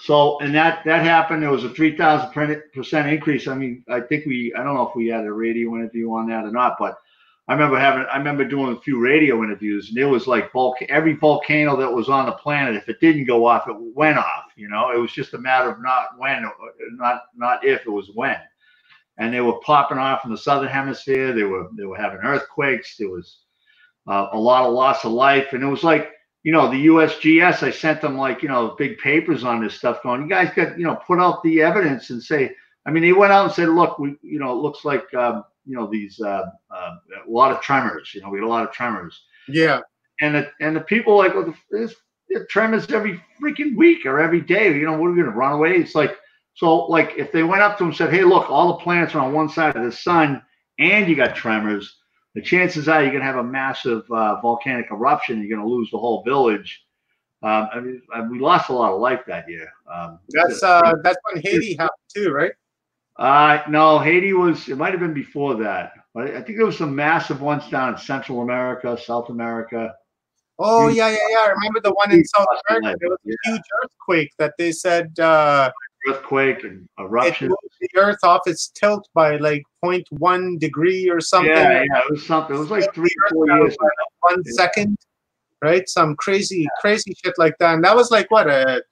[0.00, 1.42] So, and that that happened.
[1.42, 3.46] There was a three thousand percent increase.
[3.46, 6.28] I mean, I think we, I don't know if we had a radio interview on
[6.28, 6.96] that or not, but
[7.48, 10.82] I remember having, I remember doing a few radio interviews, and it was like volc-
[10.88, 12.76] every volcano that was on the planet.
[12.76, 14.44] If it didn't go off, it went off.
[14.60, 16.48] You know, it was just a matter of not when,
[16.92, 18.36] not not if, it was when.
[19.18, 21.32] And they were popping off in the southern hemisphere.
[21.32, 22.96] They were they were having earthquakes.
[22.96, 23.38] There was
[24.06, 26.10] uh, a lot of loss of life, and it was like
[26.42, 30.02] you know, the USGS, I sent them like, you know, big papers on this stuff
[30.02, 32.54] going, you guys got, you know, put out the evidence and say,
[32.86, 35.44] I mean, they went out and said, look, we, you know, it looks like, um,
[35.66, 36.96] you know, these, uh, uh,
[37.26, 39.22] a lot of tremors, you know, we had a lot of tremors.
[39.48, 39.80] Yeah.
[40.22, 41.54] And the, and the people like, well,
[42.30, 45.36] there's tremors every freaking week or every day, you know, what are we going to
[45.36, 45.76] run away?
[45.76, 46.16] It's like,
[46.54, 49.14] so like if they went up to them and said, hey, look, all the planets
[49.14, 50.42] are on one side of the sun
[50.78, 51.96] and you got tremors,
[52.34, 55.38] the chances are you're going to have a massive uh, volcanic eruption.
[55.40, 56.84] You're going to lose the whole village.
[57.42, 59.68] Um, I mean, uh, we lost a lot of life that year.
[59.92, 62.52] Um, that's uh, that's when Haiti happened too, right?
[63.16, 64.68] Uh, no, Haiti was.
[64.68, 67.94] It might have been before that, but I think there was some massive ones down
[67.94, 69.94] in Central America, South America.
[70.62, 71.38] Oh yeah, yeah, yeah.
[71.38, 72.98] I remember the one in South America.
[73.00, 73.34] There was a yeah.
[73.44, 75.70] huge earthquake that they said uh,
[76.06, 77.48] earthquake and eruption.
[77.80, 81.50] the Earth off its tilt by like 0.1 degree or something.
[81.50, 82.56] Yeah, yeah, it was something.
[82.56, 83.74] It was like three, four years.
[84.20, 84.52] One yeah.
[84.52, 84.98] second,
[85.62, 85.88] right?
[85.88, 87.74] Some crazy, crazy shit like that.
[87.74, 88.82] And that was like what a,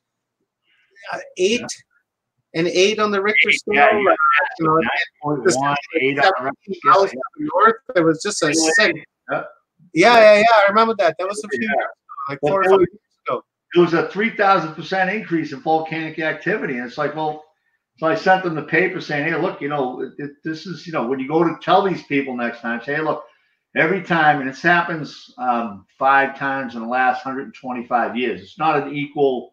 [1.13, 1.61] a eight.
[1.61, 1.67] Yeah.
[2.55, 3.75] An eight on the Richter scale.
[3.75, 4.15] Yeah, yeah.
[4.59, 4.81] You know,
[5.23, 5.79] on the
[7.37, 8.97] North, it was just a sick.
[9.95, 10.45] Yeah, yeah, yeah.
[10.57, 11.17] I remember that.
[11.19, 11.75] That was a few years,
[12.29, 12.99] like four or five years
[13.75, 16.79] it was a 3,000% increase in volcanic activity.
[16.79, 17.45] And it's like, well,
[17.99, 20.87] so I sent them the paper saying, hey, look, you know, it, it, this is,
[20.87, 23.25] you know, when you go to tell these people next time, say, hey, look,
[23.77, 28.41] every time, and this happens um, five times in the last 125 years.
[28.41, 29.53] It's not an equal,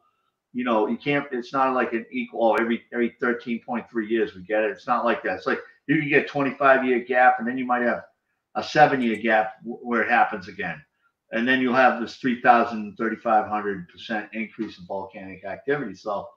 [0.54, 4.44] you know, you can't, it's not like an equal, oh, every, every 13.3 years we
[4.44, 4.72] get it.
[4.72, 5.38] It's not like that.
[5.38, 8.04] It's like you can get 25 year gap and then you might have
[8.56, 10.82] a seven year gap where it happens again
[11.32, 15.96] and then you'll have this 3,000, 3,500% increase in volcanic activity.
[15.96, 16.30] So,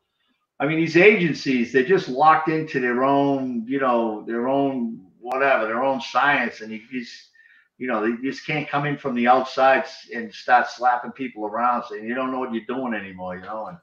[0.60, 5.66] I mean, these agencies, they're just locked into their own, you know, their own whatever,
[5.66, 6.62] their own science.
[6.62, 7.28] And you just,
[7.76, 11.84] you know, they just can't come in from the outside and start slapping people around
[11.88, 13.66] saying, you don't know what you're doing anymore, you know.
[13.66, 13.78] And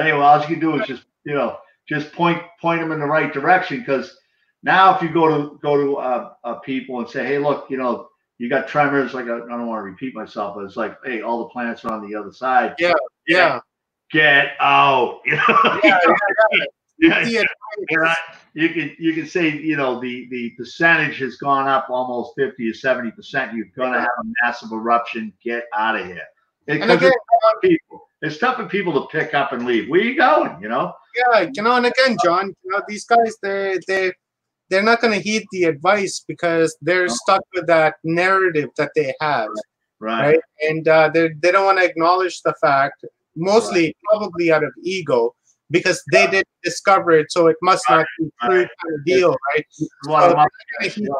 [0.00, 1.58] anyway, all you can do is just, you know,
[1.88, 4.16] just point point them in the right direction because
[4.64, 7.76] now if you go to go to uh, uh, people and say, hey, look, you
[7.76, 8.08] know,
[8.38, 9.14] you got tremors.
[9.14, 11.84] Like I, I don't want to repeat myself, but it's like, hey, all the planets
[11.84, 12.74] are on the other side.
[12.78, 12.94] Yeah,
[13.28, 13.60] yeah.
[14.10, 15.20] get out.
[15.26, 16.16] You know?
[17.00, 17.42] Yeah, yeah, yeah.
[17.90, 18.14] yeah.
[18.54, 22.68] You can you can say you know the the percentage has gone up almost fifty
[22.70, 23.52] or seventy percent.
[23.52, 25.32] You're going to have a massive eruption.
[25.42, 26.22] Get out of here.
[26.68, 27.16] And again, it's
[27.60, 28.08] people.
[28.22, 29.88] It's tough for people to pick up and leave.
[29.90, 30.62] Where are you going?
[30.62, 30.94] You know.
[31.16, 34.12] Yeah, you know, and again, John, you know, these guys, they they
[34.70, 39.14] they're not going to heed the advice because they're stuck with that narrative that they
[39.20, 39.48] have.
[40.00, 40.26] Right.
[40.26, 40.40] right?
[40.68, 43.04] And uh, they they don't want to acknowledge the fact,
[43.36, 43.96] mostly right.
[44.10, 45.34] probably out of ego,
[45.70, 48.68] because they didn't discover it, so it must not be true right.
[48.82, 49.66] kind of deal, right?
[49.70, 50.10] So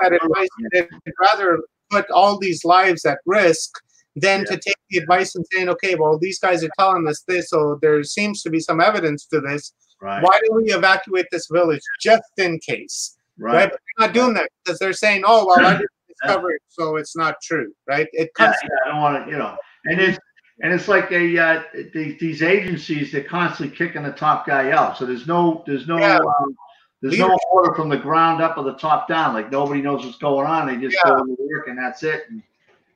[0.00, 0.48] that advice.
[0.72, 0.88] They'd
[1.20, 3.70] rather put all these lives at risk
[4.16, 4.56] than yeah.
[4.56, 7.78] to take the advice and saying, okay, well, these guys are telling us this, so
[7.82, 9.72] there seems to be some evidence to this.
[10.00, 10.22] Right.
[10.22, 13.16] Why don't we evacuate this village just in case?
[13.38, 13.54] Right.
[13.54, 13.70] right?
[13.70, 16.96] But they're not doing that because they're saying, oh, well, I didn't discover it, so
[16.96, 18.08] it's not true, right?
[18.12, 18.54] It comes.
[18.62, 19.56] Yeah, yeah I don't want to, you know,
[19.86, 20.18] and it's
[20.62, 21.62] and it's like a uh,
[21.92, 24.96] these, these agencies they're constantly kicking the top guy out.
[24.96, 26.18] So there's no there's no yeah.
[26.18, 26.56] um,
[27.02, 29.34] there's no order from the ground up or the top down.
[29.34, 30.66] Like nobody knows what's going on.
[30.66, 32.24] They just go to work and that's it.
[32.30, 32.42] And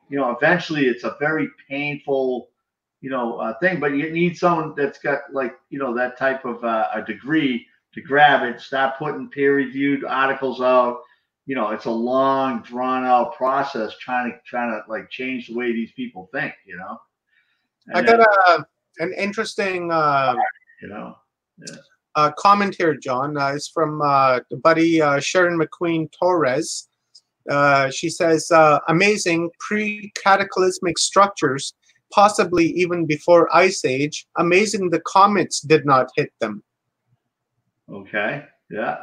[0.08, 2.48] you know, eventually it's a very painful,
[3.00, 3.80] you know, uh, thing.
[3.80, 7.66] But you need someone that's got like you know that type of uh, a degree
[7.94, 11.00] to grab it, start putting peer-reviewed articles out.
[11.46, 15.72] You know, it's a long, drawn-out process trying to trying to like change the way
[15.72, 16.52] these people think.
[16.66, 17.00] You know.
[17.86, 18.66] And I got a
[18.98, 20.34] an interesting, uh,
[20.82, 21.16] you know,
[21.66, 21.76] yeah.
[22.16, 23.36] uh, comment here, John.
[23.36, 26.88] Uh, it's from uh, buddy uh, Sharon McQueen Torres.
[27.48, 31.72] Uh, she says, uh, amazing pre-cataclysmic structures,
[32.12, 34.26] possibly even before Ice Age.
[34.36, 36.62] Amazing the comets did not hit them.
[37.90, 38.96] Okay, yeah.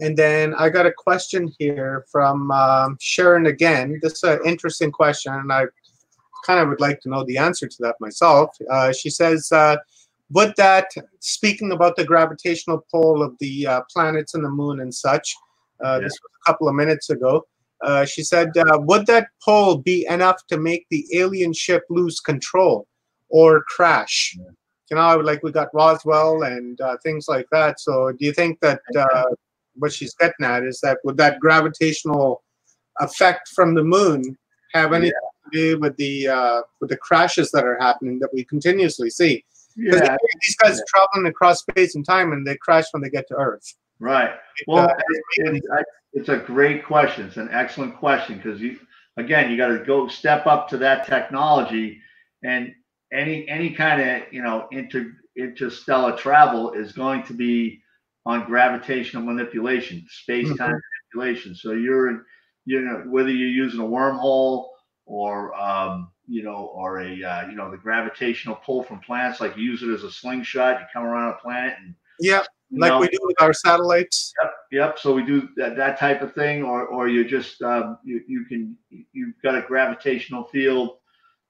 [0.00, 3.98] And then I got a question here from um, Sharon again.
[4.02, 5.64] This is an interesting question, and I
[6.44, 8.50] kind of would like to know the answer to that myself.
[8.70, 9.76] Uh, she says, uh,
[10.30, 10.88] would that,
[11.20, 15.34] speaking about the gravitational pull of the uh, planets and the moon and such,
[15.84, 15.98] uh, yeah.
[16.00, 17.46] this was a couple of minutes ago,
[17.82, 22.20] uh, she said, uh, would that pull be enough to make the alien ship lose
[22.20, 22.86] control
[23.28, 24.36] or crash?
[24.38, 24.50] Yeah.
[24.90, 27.80] You know, like we got Roswell and uh, things like that.
[27.80, 29.24] So, do you think that uh,
[29.74, 32.42] what she's getting at is that would that gravitational
[33.00, 34.36] effect from the moon
[34.72, 35.50] have anything yeah.
[35.50, 39.44] to do with the uh, with the crashes that are happening that we continuously see?
[39.76, 40.16] Yeah.
[40.40, 40.80] these guys yeah.
[40.80, 43.74] are traveling across space and time, and they crash when they get to Earth.
[43.98, 44.30] Right.
[44.66, 44.90] Well,
[46.12, 47.26] it's a great question.
[47.26, 48.78] It's an excellent question because you,
[49.16, 52.00] again, you got to go step up to that technology,
[52.42, 52.74] and
[53.12, 57.80] any any kind of you know inter interstellar travel is going to be
[58.24, 61.14] on gravitational manipulation, space time mm-hmm.
[61.14, 61.54] manipulation.
[61.54, 62.24] So you're in,
[62.64, 64.68] you know, whether you're using a wormhole
[65.06, 69.56] or um, you know, or a uh, you know the gravitational pull from planets, like
[69.56, 70.80] you use it as a slingshot.
[70.80, 72.42] You come around a planet and yeah,
[72.72, 74.32] like know, we do with our satellites.
[74.42, 74.98] Yep, yep.
[74.98, 78.44] So we do that, that type of thing, or or you just um, you you
[78.46, 78.76] can
[79.12, 80.98] you've got a gravitational field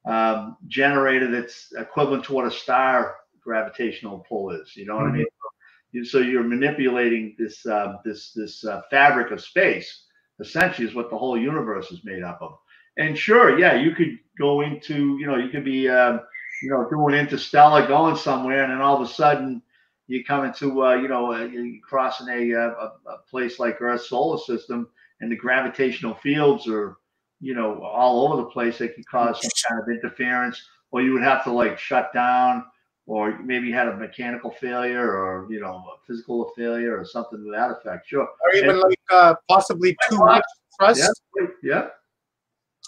[0.07, 4.77] um, generator that's equivalent to what a star gravitational pull is.
[4.77, 5.15] You know what mm-hmm.
[5.15, 6.05] I mean?
[6.05, 10.05] So you're manipulating this uh, this this uh, fabric of space.
[10.39, 12.59] Essentially, is what the whole universe is made up of.
[12.99, 16.19] And sure, yeah, you could go into you know you could be uh,
[16.63, 19.63] you know doing interstellar, going somewhere, and then all of a sudden
[20.09, 21.49] you come into uh, you know uh,
[21.83, 22.75] crossing a, uh,
[23.07, 24.89] a, a place like Earth's solar system,
[25.21, 26.99] and the gravitational fields are
[27.41, 28.78] you know all over the place.
[28.78, 32.64] They could cause some kind of interference, or you would have to like shut down,
[33.07, 37.43] or maybe you had a mechanical failure, or you know a physical failure, or something
[37.45, 38.09] to that effect.
[38.09, 40.45] Sure, or even and, like uh, possibly too much
[40.78, 41.20] thrust.
[41.39, 41.87] Yeah, yeah.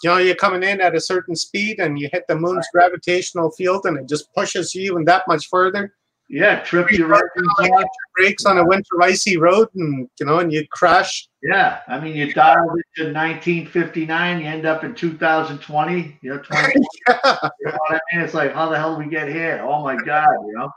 [0.01, 2.89] You know, you're coming in at a certain speed and you hit the moon's right.
[2.89, 5.93] gravitational field and it just pushes you even that much further.
[6.29, 10.53] Yeah, trip you right into brakes on a winter icy road, and you know, and
[10.53, 11.27] you crash.
[11.41, 16.19] Yeah, I mean, you dialed into 1959, you end up in 2020.
[16.21, 16.73] You know, 20.
[17.07, 17.49] yeah.
[17.59, 18.23] you know what I mean?
[18.23, 19.65] It's like, how the hell did we get here?
[19.67, 20.71] Oh my god, you know.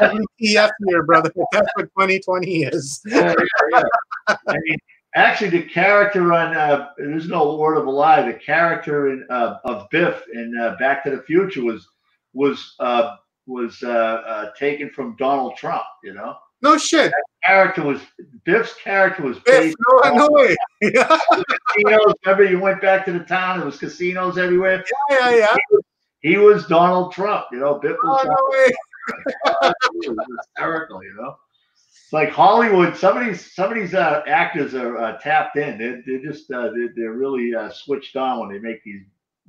[0.00, 1.30] WTF here, brother.
[1.52, 3.00] That's what 2020 is.
[3.06, 3.34] yeah,
[3.70, 3.82] yeah.
[4.28, 4.78] I mean,
[5.14, 8.22] actually, the character on uh, there's no word of a lie.
[8.22, 11.86] The character in, uh, of Biff in uh, Back to the Future was
[12.32, 15.84] was uh, was uh, uh, taken from Donald Trump.
[16.02, 16.36] You know.
[16.62, 17.10] No shit.
[17.10, 18.00] That character was
[18.44, 19.74] Biff's character was Biff.
[20.04, 20.56] No, no way.
[20.82, 22.14] casinos.
[22.24, 23.58] Remember, you went back to the town.
[23.58, 24.84] There was casinos everywhere.
[25.10, 25.54] Yeah, yeah, yeah.
[25.54, 25.84] He was,
[26.20, 27.46] he was Donald Trump.
[27.52, 28.24] You know, Biff was.
[28.24, 29.72] Oh, no way.
[30.02, 31.02] it was hysterical.
[31.04, 31.36] You know.
[31.74, 32.96] It's like Hollywood.
[32.96, 35.76] Some of these, some of these uh, actors are uh, tapped in.
[35.76, 39.02] They're, they're just, uh, they're, they're really uh, switched on when they make these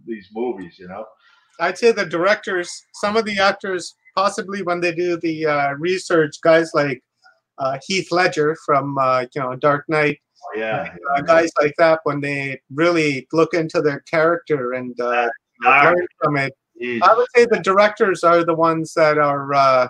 [0.05, 0.77] these movies.
[0.77, 1.05] You know.
[1.59, 6.41] I'd say the directors, some of the actors possibly when they do the uh, research,
[6.41, 7.01] guys like
[7.59, 12.01] uh, Heath Ledger from uh, you know Dark Knight, oh, yeah, uh, guys like that,
[12.03, 15.29] when they really look into their character and uh,
[15.63, 16.53] learn from it.
[16.81, 17.01] Jeez.
[17.01, 19.87] I would say the directors are the ones that are uh,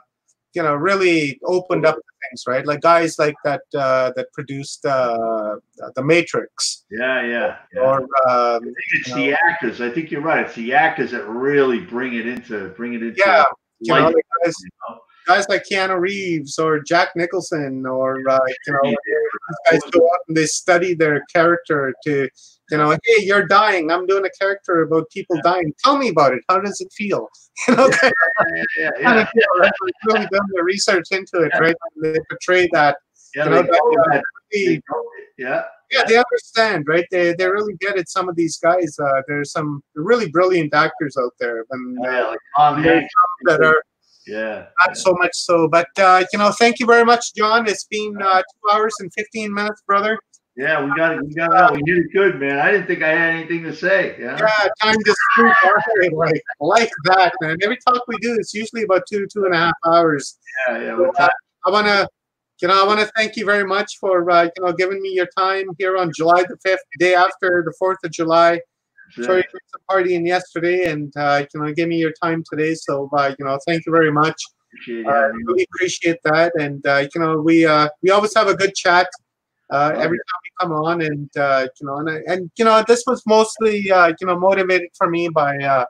[0.53, 1.95] you know really opened up
[2.29, 2.65] things, right?
[2.65, 5.55] Like guys like that uh, that produced uh,
[5.95, 6.85] the Matrix.
[6.91, 7.57] Yeah, yeah.
[7.73, 7.81] yeah.
[7.81, 9.37] Or um, I think it's the know.
[9.49, 9.81] actors.
[9.81, 10.45] I think you're right.
[10.45, 13.15] It's the actors that really bring it into bring it into.
[13.17, 13.43] Yeah,
[13.79, 14.99] you know, guys, you know?
[15.27, 19.71] guys like Keanu Reeves or Jack Nicholson or uh, you know, yeah.
[19.71, 22.29] guys go out and they study their character to
[22.72, 23.91] you know, hey, you're dying.
[23.91, 25.41] I'm doing a character about people yeah.
[25.43, 25.74] dying.
[25.84, 26.41] Tell me about it.
[26.49, 27.30] How does it feel?
[27.68, 29.28] You know, yeah, yeah, yeah.
[29.34, 29.70] yeah.
[30.05, 31.76] really done the research into it, right?
[31.99, 32.97] They portray that.
[33.36, 34.84] Yeah, you know, that, really,
[35.39, 35.63] yeah.
[35.91, 37.05] Yeah, they understand, right?
[37.11, 38.09] They they really get it.
[38.09, 42.24] Some of these guys, uh, there's some really brilliant actors out there, and uh, yeah,
[42.28, 43.13] like Hanks
[43.45, 43.82] that are
[44.26, 45.68] yeah not so much so.
[45.70, 47.68] But uh, you know, thank you very much, John.
[47.68, 50.20] It's been uh, two hours and fifteen minutes, brother.
[50.57, 51.23] Yeah, we got it.
[51.23, 51.75] We got it out.
[51.75, 52.57] We did it good, man.
[52.57, 54.15] I didn't think I had anything to say.
[54.19, 57.57] Yeah, yeah time to speak like like that, man.
[57.61, 60.39] Every talk we do, it's usually about two two and a half hours.
[60.67, 60.97] Yeah, yeah.
[60.97, 61.27] So, uh,
[61.67, 62.09] I want to,
[62.59, 65.09] you know, I want to thank you very much for uh, you know giving me
[65.09, 68.59] your time here on July the fifth, day after the Fourth of July.
[69.11, 72.73] Sorry for the partying yesterday, and uh, you know, give me your time today.
[72.73, 74.35] So, uh, you know, thank you very much.
[74.73, 78.55] Appreciate uh, really appreciate that, and uh, you know, we uh, we always have a
[78.55, 79.07] good chat
[79.69, 83.21] uh, every time come on, and uh, you know, and, and you know, this was
[83.25, 85.85] mostly uh, you know motivated for me by uh,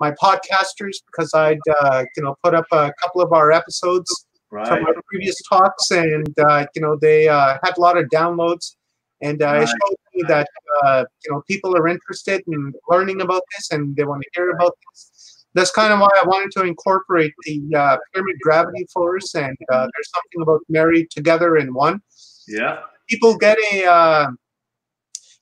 [0.00, 4.66] my podcasters because I'd uh, you know put up a couple of our episodes right.
[4.66, 8.76] from our previous talks, and uh, you know they uh, had a lot of downloads,
[9.20, 9.62] and uh, right.
[9.62, 10.48] it showed me that
[10.84, 14.50] uh, you know people are interested in learning about this and they want to hear
[14.50, 15.46] about this.
[15.54, 19.86] That's kind of why I wanted to incorporate the uh, pyramid gravity force, and uh,
[19.92, 22.00] there's something about married together in one.
[22.48, 22.78] Yeah
[23.12, 24.26] people get a uh,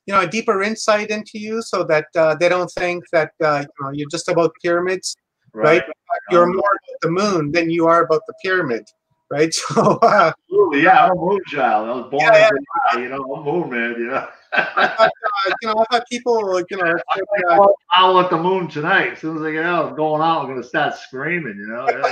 [0.06, 3.64] you know a deeper insight into you, so that uh, they don't think that uh,
[3.66, 5.16] you know you're just about pyramids,
[5.52, 5.82] right?
[5.82, 5.82] right?
[6.30, 8.84] You're more about the moon than you are about the pyramid,
[9.30, 9.54] right?
[9.74, 11.88] So uh, absolutely, yeah, I'm a moon child.
[11.88, 12.50] I was born yeah, in yeah.
[12.92, 14.28] July, you know, I'm a moon man, you know.
[14.52, 15.12] I thought,
[15.46, 19.12] uh, you know, I thought people, you know, I uh, owl at the moon tonight.
[19.12, 21.86] As soon as I get out, I'm going out, I'm gonna start screaming, you know.
[21.88, 22.02] you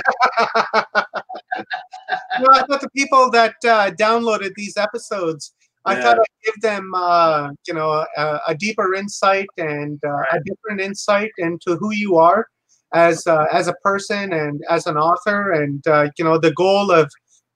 [2.39, 5.53] know, I thought the people that uh, downloaded these episodes,
[5.85, 10.39] I thought I'd give them, uh, you know, a, a, deeper insight and uh, a
[10.45, 12.47] different insight into who you are
[12.93, 15.51] as uh, as a person and as an author.
[15.51, 17.09] And uh, you know, the goal of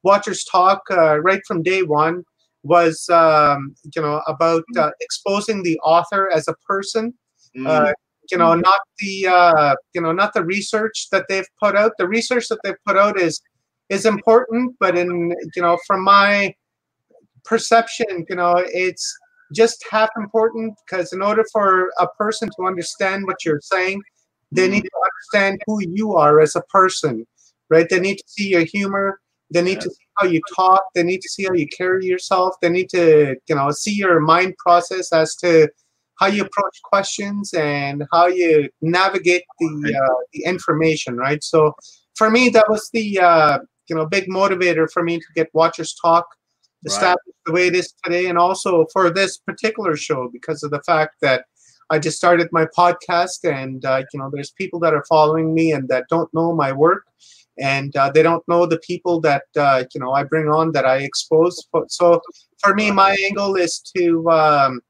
[0.03, 2.23] Watchers Talk uh, right from day one
[2.63, 7.13] was um, you know about uh, exposing the author as a person.
[7.55, 7.67] Mm.
[7.67, 7.93] Uh,
[8.31, 11.91] you know, not the uh, you know not the research that they've put out.
[11.97, 13.41] The research that they've put out is
[13.89, 16.53] is important, but in you know from my
[17.43, 19.15] perception, you know, it's
[19.53, 24.01] just half important because in order for a person to understand what you're saying,
[24.51, 27.25] they need to understand who you are as a person,
[27.69, 27.89] right?
[27.89, 29.19] They need to see your humor.
[29.51, 30.83] They need to see how you talk.
[30.95, 32.55] They need to see how you carry yourself.
[32.61, 35.69] They need to, you know, see your mind process as to
[36.19, 41.43] how you approach questions and how you navigate the uh, the information, right?
[41.43, 41.73] So,
[42.15, 43.59] for me, that was the uh,
[43.89, 46.25] you know big motivator for me to get Watchers Talk
[46.85, 47.45] established right.
[47.45, 51.15] the way it is today, and also for this particular show because of the fact
[51.21, 51.45] that
[51.89, 55.71] I just started my podcast, and uh, you know, there's people that are following me
[55.71, 57.05] and that don't know my work,
[57.59, 60.85] and uh, they don't know the people that uh, you know I bring on that
[60.85, 61.65] I expose.
[61.87, 62.21] So
[62.59, 64.81] for me, my angle is to um,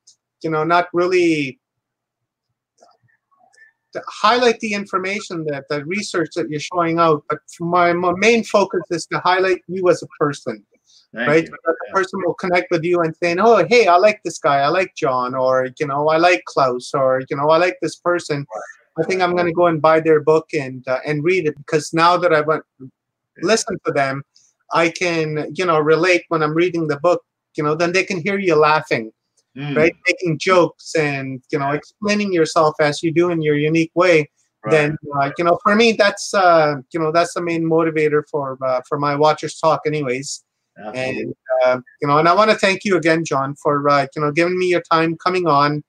[0.44, 1.60] you know not really
[4.08, 8.82] highlight the information that the research that you're showing out, but my, my main focus
[8.90, 10.64] is to highlight you as a person.
[11.14, 11.46] Thank right?
[11.46, 14.58] the person will connect with you and saying, "Oh, hey, I like this guy.
[14.60, 17.98] I like John, or you know, I like Klaus, or you know, I like this
[17.98, 18.48] person.
[18.98, 21.56] I think I'm going to go and buy their book and uh, and read it
[21.58, 22.64] because now that I went
[23.42, 24.24] listen to them,
[24.74, 27.22] I can you know relate when I'm reading the book.
[27.56, 29.12] You know, then they can hear you laughing,
[29.58, 29.76] mm.
[29.76, 34.30] right, making jokes and you know explaining yourself as you do in your unique way.
[34.66, 34.72] Right.
[34.72, 38.58] Then uh, you know, for me, that's uh, you know that's the main motivator for
[38.66, 40.44] uh, for my watchers talk, anyways.
[40.78, 41.22] Absolutely.
[41.22, 41.36] And
[41.66, 44.32] uh, you know, and I want to thank you again, John, for uh, you know
[44.32, 45.84] giving me your time coming on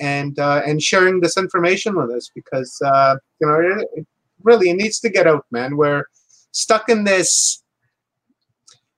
[0.00, 4.06] and uh, and sharing this information with us because uh, you know it, it
[4.42, 5.76] really it needs to get out, man.
[5.76, 6.04] We're
[6.52, 7.62] stuck in this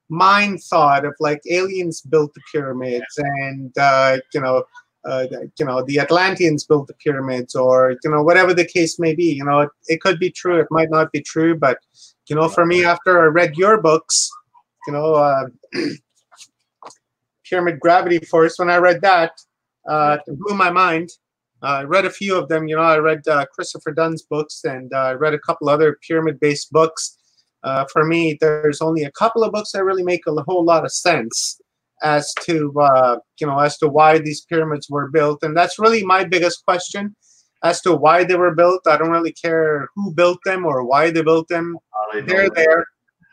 [0.08, 4.64] mind thought of like aliens built the pyramids and uh, you know
[5.06, 5.26] uh,
[5.58, 9.32] you know, the Atlanteans built the pyramids, or you know, whatever the case may be.
[9.32, 11.78] You know, it, it could be true, it might not be true, but
[12.28, 14.28] you know, for me, after I read your books,
[14.86, 15.46] you know, uh,
[17.48, 19.32] Pyramid Gravity Force, when I read that,
[19.88, 21.10] uh, blew my mind.
[21.62, 22.66] Uh, I read a few of them.
[22.66, 25.98] You know, I read uh, Christopher Dunn's books, and uh, I read a couple other
[26.06, 27.15] pyramid-based books.
[27.66, 30.84] Uh, for me, there's only a couple of books that really make a whole lot
[30.84, 31.60] of sense
[32.02, 36.04] as to uh, you know as to why these pyramids were built and that's really
[36.04, 37.16] my biggest question
[37.62, 38.86] as to why they were built.
[38.86, 41.78] I don't really care who built them or why they built them.
[42.12, 42.86] They are there.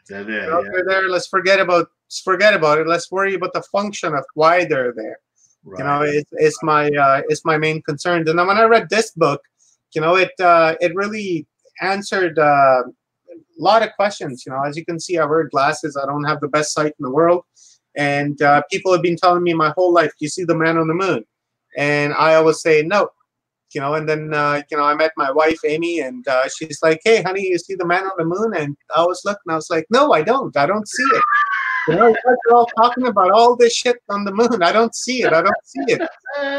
[0.07, 0.69] They're there, yeah.
[0.71, 1.09] they're there.
[1.09, 1.87] Let's forget about
[2.23, 2.87] forget about it.
[2.87, 5.19] Let's worry about the function of why they're there.
[5.65, 5.79] Right.
[5.79, 8.27] you know it's, it's my uh, it's my main concern.
[8.27, 9.41] And then when i read this book
[9.93, 11.47] you know it uh, it really
[11.81, 12.83] answered uh,
[13.59, 16.39] lot of questions you know as you can see i wear glasses i don't have
[16.39, 17.43] the best sight in the world
[17.95, 20.87] and uh, people have been telling me my whole life, "You see the man on
[20.87, 21.23] the moon,"
[21.77, 23.09] and I always say no.
[23.73, 26.79] You know, and then uh, you know I met my wife Amy, and uh, she's
[26.81, 29.55] like, "Hey, honey, you see the man on the moon?" And I was looking, I
[29.55, 30.55] was like, "No, I don't.
[30.57, 31.23] I don't see it."
[31.87, 34.63] You know, you're all talking about all this shit on the moon.
[34.63, 35.33] I don't see it.
[35.33, 36.01] I don't see it.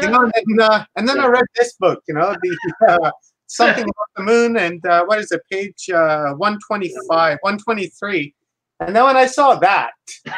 [0.03, 2.01] You know, and uh, and then I read this book.
[2.07, 3.11] You know, the uh,
[3.47, 5.41] something about the moon, and uh, what is it?
[5.51, 8.33] Page uh, one twenty five, one twenty three.
[8.79, 9.91] And then when I saw that,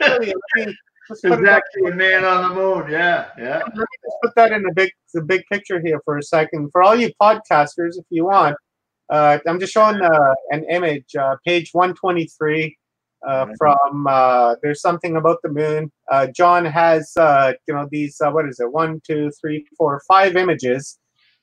[0.00, 2.90] exactly, a man on the moon.
[2.90, 3.62] Yeah, yeah.
[3.64, 6.70] Let me just put that in the big, the big picture here for a second.
[6.70, 8.56] For all you podcasters, if you want,
[9.10, 12.76] uh, I'm just showing uh, an image, uh, page 123.
[13.26, 15.90] Uh, from uh, there's something about the moon.
[16.08, 18.70] Uh, John has you know these what is it?
[18.70, 20.98] One, two, three, four, five images.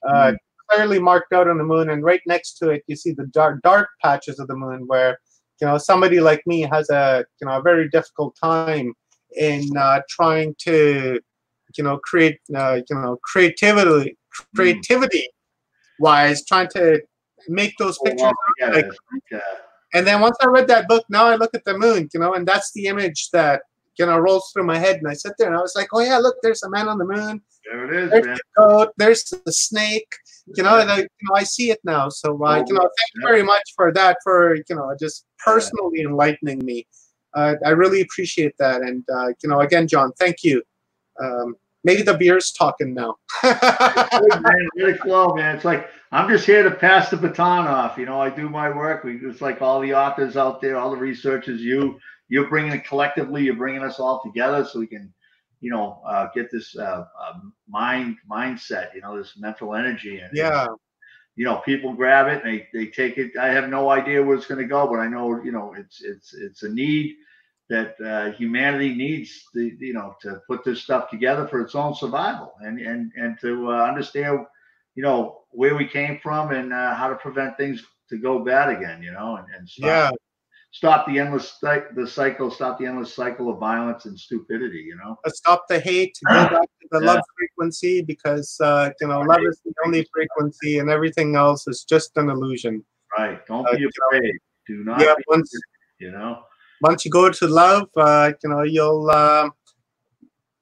[0.05, 0.37] Mm.
[0.71, 3.61] Clearly marked out on the moon, and right next to it, you see the dark,
[3.61, 5.19] dark patches of the moon where
[5.61, 8.93] you know somebody like me has a you know a very difficult time
[9.37, 11.19] in uh, trying to
[11.77, 14.17] you know create uh, you know creativity
[14.55, 15.27] creativity
[15.99, 17.01] wise trying to
[17.47, 18.31] make those oh, pictures
[18.61, 18.85] oh, like,
[19.31, 19.39] yeah.
[19.93, 22.33] and then once i read that book now i look at the moon you know
[22.33, 23.61] and that's the image that
[23.97, 25.99] you know rolls through my head and i sit there and i was like oh
[25.99, 27.41] yeah look there's a man on the moon
[27.71, 28.35] there it is there's man.
[28.35, 30.15] the goat there's the snake
[30.53, 32.09] you know, and I, you know, I see it now.
[32.09, 36.01] So, uh, you know, thank you very much for that, for you know, just personally
[36.01, 36.85] enlightening me.
[37.33, 40.61] Uh, I really appreciate that, and uh, you know, again, John, thank you.
[41.21, 43.15] Um, maybe the beer's talking now.
[43.43, 45.55] man, really flow, man.
[45.55, 47.97] It's like I'm just here to pass the baton off.
[47.97, 49.03] You know, I do my work.
[49.03, 51.61] We it's like all the authors out there, all the researchers.
[51.61, 53.43] You you're bringing it collectively.
[53.43, 55.13] You're bringing us all together so we can
[55.65, 57.33] you know, uh, get this uh, uh,
[57.67, 60.19] mind mindset, you know, this mental energy.
[60.19, 60.67] And, yeah.
[61.37, 63.35] You know, people grab it and they, they take it.
[63.35, 66.01] I have no idea where it's going to go, but I know, you know, it's,
[66.03, 67.15] it's, it's a need
[67.67, 71.95] that uh, humanity needs the, you know, to put this stuff together for its own
[71.95, 74.45] survival and, and, and to uh, understand,
[74.93, 78.69] you know, where we came from and uh, how to prevent things to go bad
[78.69, 80.11] again, you know, and, and yeah
[80.75, 84.83] stop the endless the cycle, stop the endless cycle of violence and stupidity.
[84.85, 87.13] You know, stop the hate, go back to the yeah.
[87.13, 91.85] love frequency because uh, you know love is the only frequency, and everything else is
[91.85, 92.83] just an illusion.
[93.17, 93.45] Right.
[93.47, 94.33] Don't uh, be afraid.
[94.67, 94.99] Do not.
[94.99, 95.13] Yeah.
[95.27, 95.51] once
[95.99, 96.43] you know.
[96.81, 99.09] Once you go to love, uh, you know you'll.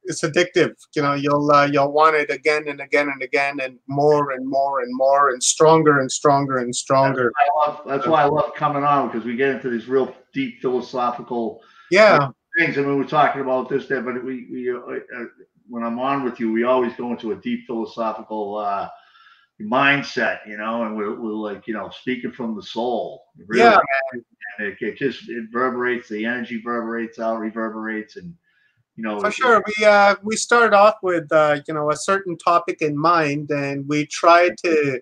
[0.06, 0.74] It's addictive.
[0.95, 4.47] You know, you'll uh, you'll want it again and again and again, and more and
[4.47, 7.32] more and more, and stronger and stronger and stronger.
[7.38, 9.88] That's why I love, that's why I love coming on because we get into these
[9.88, 12.78] real deep philosophical yeah things.
[12.78, 15.26] I mean, we're talking about this, there, but we, we uh, uh,
[15.68, 18.89] when I'm on with you, we always go into a deep philosophical uh,
[19.62, 23.26] mindset, you know, and we're, we're like, you know, speaking from the soul.
[23.47, 23.80] Really, yeah,
[24.14, 26.10] and it, it just it reverberates.
[26.10, 28.34] The energy reverberates out, reverberates, and
[28.96, 32.38] you know for sure we uh we start off with uh you know a certain
[32.38, 35.00] topic in mind and we try to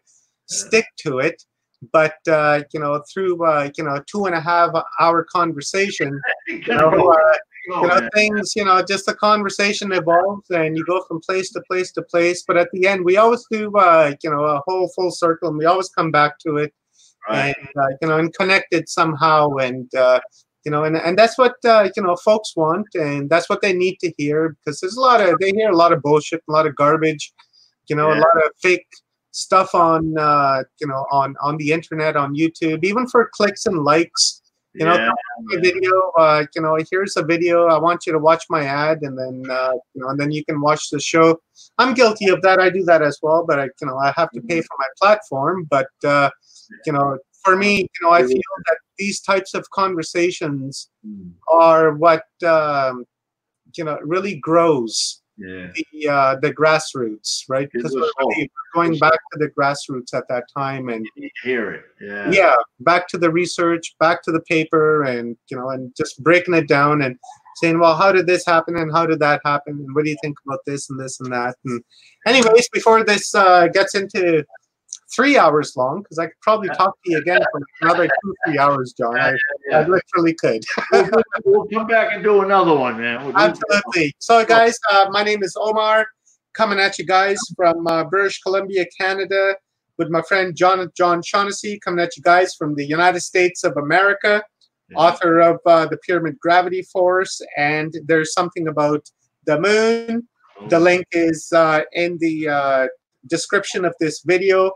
[0.48, 1.44] stick to it
[1.92, 6.62] but uh you know through uh you know two and a half hour conversation you
[6.68, 7.34] know, uh,
[7.68, 11.62] you know things you know just the conversation evolves and you go from place to
[11.70, 14.90] place to place but at the end we always do uh you know a whole
[14.96, 16.74] full circle and we always come back to it
[17.30, 17.56] right.
[17.58, 20.20] and uh, you know and connect it somehow and uh
[20.66, 23.74] you know and, and that's what uh, you know folks want and that's what they
[23.74, 26.52] need to hear because there's a lot of they hear a lot of bullshit a
[26.52, 27.34] lot of garbage
[27.88, 28.20] you know yeah.
[28.20, 28.88] a lot of fake
[29.32, 33.84] stuff on uh, you know on on the internet on youtube even for clicks and
[33.84, 34.42] likes
[34.74, 35.60] you know yeah.
[35.60, 39.18] video uh, you know here's a video i want you to watch my ad and
[39.18, 41.38] then uh, you know and then you can watch the show
[41.78, 44.30] i'm guilty of that i do that as well but i you know i have
[44.32, 44.62] to pay mm-hmm.
[44.62, 46.30] for my platform but uh,
[46.86, 48.38] you know for me, you know, I feel
[48.68, 50.90] that these types of conversations
[51.52, 53.06] are what um,
[53.76, 55.68] you know really grows yeah.
[55.76, 57.70] the uh, the grassroots, right?
[57.72, 61.84] Because we're really going back to the grassroots at that time and you hear it,
[62.00, 66.24] yeah, yeah, back to the research, back to the paper, and you know, and just
[66.24, 67.18] breaking it down and
[67.56, 70.18] saying, well, how did this happen and how did that happen and what do you
[70.22, 71.56] think about this and this and that?
[71.66, 71.84] And
[72.26, 74.46] anyways, before this uh, gets into
[75.14, 78.58] three hours long because I could probably talk to you again for another two, three
[78.58, 79.20] hours, John.
[79.20, 79.36] I.
[79.74, 80.64] I literally could.
[80.92, 83.26] we'll, we'll, come back and do another one, man.
[83.26, 84.14] We'll Absolutely.
[84.20, 86.08] So, guys, uh, my name is Omar,
[86.54, 89.56] coming at you guys from uh, British Columbia, Canada,
[89.98, 93.78] with my friend John John Shaughnessy, coming at you guys from the United States of
[93.78, 94.44] America,
[94.90, 94.98] yeah.
[94.98, 99.10] author of uh, the Pyramid Gravity Force, and there's something about
[99.46, 100.28] the moon.
[100.70, 100.80] The oh.
[100.80, 102.88] link is uh, in the uh,
[103.28, 104.72] description of this video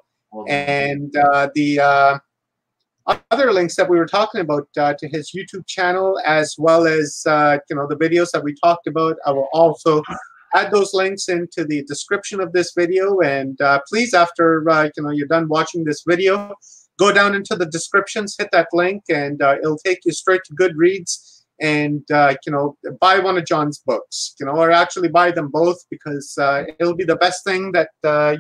[0.48, 2.20] and uh, the uh,
[3.32, 7.24] other links that we were talking about uh, to his YouTube channel, as well as
[7.28, 10.02] uh, you know the videos that we talked about, I will also
[10.54, 13.20] add those links into the description of this video.
[13.20, 16.54] And uh, please, after uh, you know you're done watching this video,
[16.98, 21.32] go down into the descriptions, hit that link, and it'll take you straight to Goodreads
[21.62, 25.78] and you know buy one of john's books you know or actually buy them both
[25.90, 26.38] because
[26.80, 27.88] it'll be the best thing that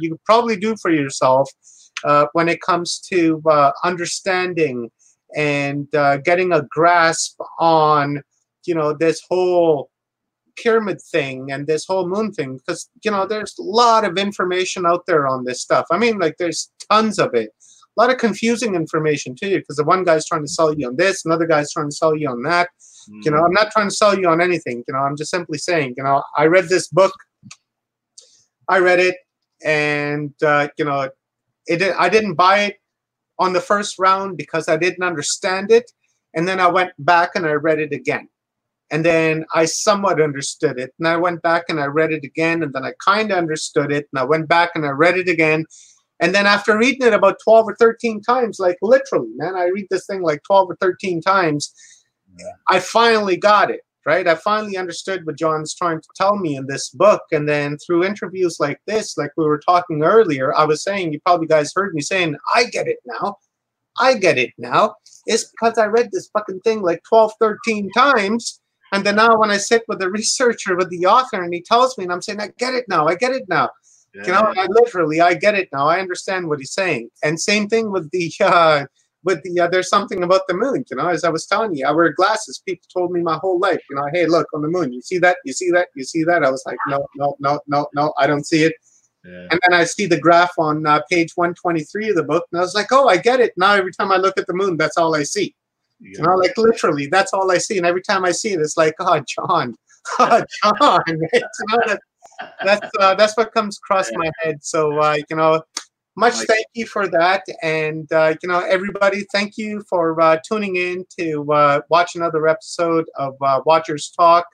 [0.01, 1.49] you could probably do for yourself
[2.03, 4.89] uh, when it comes to uh, understanding
[5.35, 8.21] and uh, getting a grasp on,
[8.65, 9.89] you know, this whole
[10.57, 14.85] pyramid thing and this whole moon thing because you know there's a lot of information
[14.85, 15.85] out there on this stuff.
[15.91, 17.49] I mean like there's tons of it.
[17.97, 20.95] A lot of confusing information too because the one guy's trying to sell you on
[20.95, 22.69] this another guy's trying to sell you on that.
[23.09, 23.23] Mm.
[23.23, 25.57] you know i'm not trying to sell you on anything you know i'm just simply
[25.57, 27.13] saying you know i read this book
[28.67, 29.15] i read it
[29.63, 31.09] and uh, you know
[31.67, 32.77] it I didn't buy it
[33.39, 35.91] on the first round because I didn't understand it,
[36.33, 38.27] and then I went back and I read it again,
[38.91, 42.63] and then I somewhat understood it, and I went back and I read it again,
[42.63, 45.27] and then I kind of understood it, and I went back and I read it
[45.27, 45.65] again,
[46.19, 49.87] and then after reading it about twelve or thirteen times, like literally, man, I read
[49.89, 51.73] this thing like twelve or thirteen times,
[52.37, 52.53] yeah.
[52.69, 54.27] I finally got it right?
[54.27, 57.23] I finally understood what John's trying to tell me in this book.
[57.31, 61.19] And then through interviews like this, like we were talking earlier, I was saying, you
[61.21, 63.37] probably guys heard me saying, I get it now.
[63.97, 64.95] I get it now.
[65.25, 68.61] It's because I read this fucking thing like 12, 13 times.
[68.91, 71.97] And then now when I sit with the researcher, with the author, and he tells
[71.97, 73.07] me, and I'm saying, I get it now.
[73.07, 73.69] I get it now.
[74.13, 74.25] Yeah.
[74.27, 75.87] You know, I literally, I get it now.
[75.87, 77.09] I understand what he's saying.
[77.23, 78.85] And same thing with the, uh,
[79.25, 81.85] with the uh, there's something about the moon you know as i was telling you
[81.85, 82.61] i wear glasses.
[82.65, 85.17] People told me my whole life you know hey look on the moon you see
[85.17, 85.37] that?
[85.43, 85.89] You see that?
[85.95, 86.43] You see that?
[86.43, 88.73] I was like no no no no no i don't see it.
[89.25, 89.47] Yeah.
[89.49, 92.61] and then i see the graph on uh, page 123 of the book and i
[92.61, 93.53] was like oh i get it.
[93.57, 95.55] Now every time i look at the moon that's all i see.
[95.99, 96.17] Yeah.
[96.17, 98.77] you know like literally that's all i see and every time i see it it's
[98.77, 99.75] like oh john
[100.19, 101.03] oh john.
[101.33, 101.99] You know, that,
[102.63, 104.17] that's uh, that's what comes across yeah.
[104.17, 104.63] my head.
[104.63, 105.63] So uh, you know
[106.15, 110.75] much thank you for that and uh, you know everybody thank you for uh, tuning
[110.77, 114.45] in to uh, watch another episode of uh, watchers talk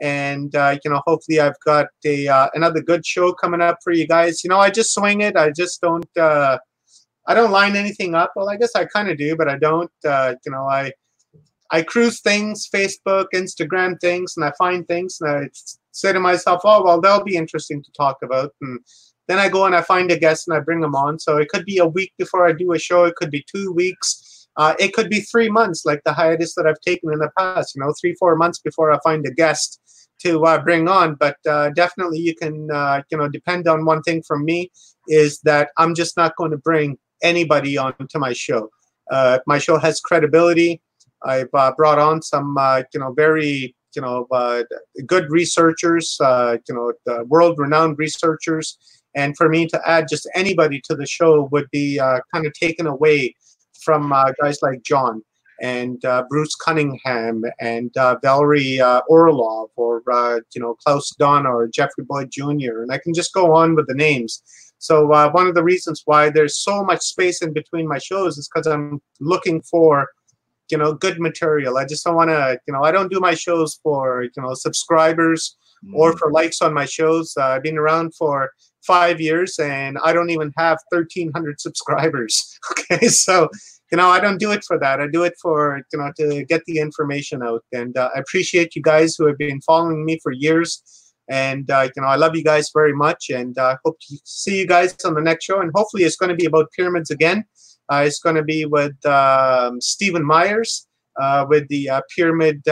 [0.00, 3.92] and uh, you know hopefully i've got a uh, another good show coming up for
[3.92, 4.44] you guys.
[4.44, 6.58] You know i just swing it i just don't i
[7.34, 8.32] don't line anything up.
[8.36, 10.92] Well i guess i kind of do but i don't you know i
[11.72, 15.48] i cruise things facebook instagram things and i find things and i
[15.90, 18.78] say to myself oh well they'll be interesting to talk about and
[19.32, 21.18] then I go and I find a guest and I bring them on.
[21.18, 23.06] So it could be a week before I do a show.
[23.06, 24.46] It could be two weeks.
[24.58, 27.74] Uh, it could be three months, like the hiatus that I've taken in the past.
[27.74, 29.80] You know, three four months before I find a guest
[30.20, 31.14] to uh, bring on.
[31.14, 34.70] But uh, definitely, you can uh, you know depend on one thing from me
[35.08, 38.68] is that I'm just not going to bring anybody on to my show.
[39.10, 40.82] Uh, my show has credibility.
[41.24, 42.54] I've uh, brought on some
[42.92, 44.26] you know very you know
[45.06, 46.92] good researchers, you know
[47.30, 48.76] world renowned researchers
[49.14, 52.52] and for me to add just anybody to the show would be uh, kind of
[52.54, 53.34] taken away
[53.82, 55.22] from uh, guys like John
[55.60, 61.54] and uh, Bruce Cunningham and uh, Valerie uh, Orlov or uh, you know Klaus Dona
[61.54, 62.82] or Jeffrey Boyd Jr.
[62.82, 64.42] And I can just go on with the names.
[64.78, 68.50] So one of the reasons why there's so much space in between my shows is
[68.52, 70.08] because I'm looking for
[70.70, 71.78] you know good material.
[71.78, 74.54] I just don't want to you know I don't do my shows for you know
[74.54, 75.94] subscribers mm.
[75.94, 77.36] or for likes on my shows.
[77.36, 78.50] I've been around for
[78.86, 82.48] five years and I don't even have 1,300 subscribers.
[82.70, 83.48] Okay, so
[83.90, 85.00] you know I don't do it for that.
[85.00, 87.64] I do it for you know to get the information out.
[87.72, 90.82] And uh, I appreciate you guys who have been following me for years.
[91.28, 93.30] And uh, you know I love you guys very much.
[93.30, 95.60] And I uh, hope to see you guys on the next show.
[95.60, 97.44] And hopefully it's going to be about pyramids again.
[97.92, 100.86] Uh, it's going to be with um, Stephen Myers.
[101.20, 102.62] Uh, with the uh, Pyramid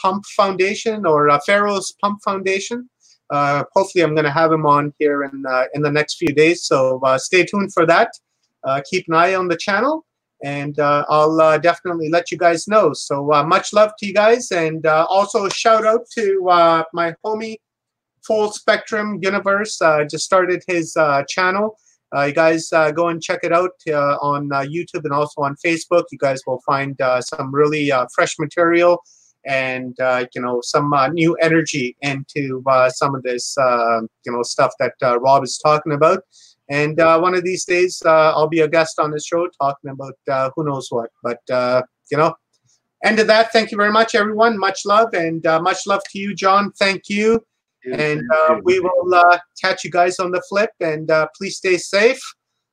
[0.00, 2.88] Pump Foundation or Pharaoh's Pump Foundation
[3.30, 6.28] Uh, hopefully, I'm going to have him on here in uh, in the next few
[6.34, 6.64] days.
[6.64, 8.12] So uh, stay tuned for that.
[8.64, 10.06] Uh, keep an eye on the channel,
[10.42, 12.92] and uh, I'll uh, definitely let you guys know.
[12.92, 16.40] So much love to you guys, and also shout out to
[16.92, 17.56] my homie
[18.26, 19.78] Full Spectrum Universe.
[20.10, 20.96] just started his
[21.28, 21.78] channel.
[22.26, 26.04] you guys go and check it out on YouTube and also on Facebook.
[26.10, 29.02] You guys will find some really fresh material
[29.46, 34.32] and uh, you know some uh, new energy into uh, some of this uh, you
[34.32, 36.22] know stuff that uh, Rob is talking about.
[36.70, 40.52] And uh, one of these days, I'll be a guest on the show talking about
[40.54, 41.10] who knows what.
[41.22, 41.40] But
[42.10, 42.34] you know,
[43.02, 43.52] end of that.
[43.52, 44.58] Thank you very much, everyone.
[44.58, 46.72] Much love and much love to you, John.
[46.72, 47.42] Thank you.
[47.90, 48.22] And
[48.64, 50.70] we will catch you guys on the flip.
[50.80, 52.20] And please stay safe.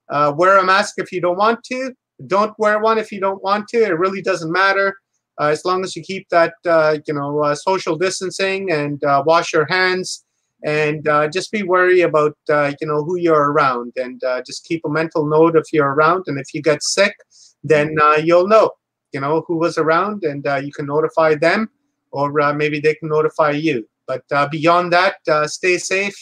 [0.10, 1.94] wear a mask if you don't want to.
[2.28, 3.78] Don't wear one if you don't want to.
[3.78, 4.94] It really doesn't matter
[5.40, 9.24] uh, as long as you keep that uh, you know uh, social distancing and uh,
[9.26, 10.26] wash your hands
[10.64, 14.82] and uh, just be wary about uh, you know who you're around and just keep
[14.86, 17.16] a mental note if you're around and if you get sick
[17.64, 18.70] then you'll know
[19.14, 21.70] you know who was around and you can notify them
[22.12, 23.86] or maybe they can notify you.
[24.07, 25.16] But beyond that
[25.49, 26.16] stay safe.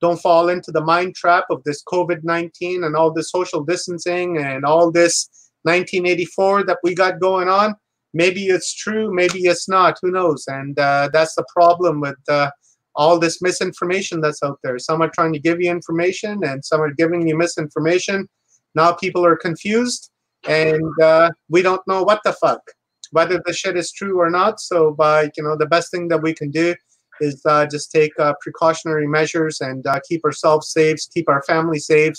[0.00, 4.38] Don't fall into the mind trap of this COVID 19 and all this social distancing
[4.38, 5.28] and all this
[5.62, 7.74] 1984 that we got going on
[8.18, 9.96] maybe it's true, maybe it's not.
[10.02, 10.44] Who knows?
[10.48, 12.50] And uh, that's the problem with uh,
[12.96, 14.78] all this misinformation that's out there.
[14.80, 18.28] Some are trying to give you information, and some are giving you misinformation.
[18.74, 20.10] Now people are confused,
[20.48, 22.60] and uh, we don't know what the fuck
[23.10, 24.60] whether the shit is true or not.
[24.60, 26.74] So, by you know, the best thing that we can do
[27.22, 31.78] is uh, just take uh, precautionary measures and uh, keep ourselves safe, keep our family
[31.78, 32.16] safe.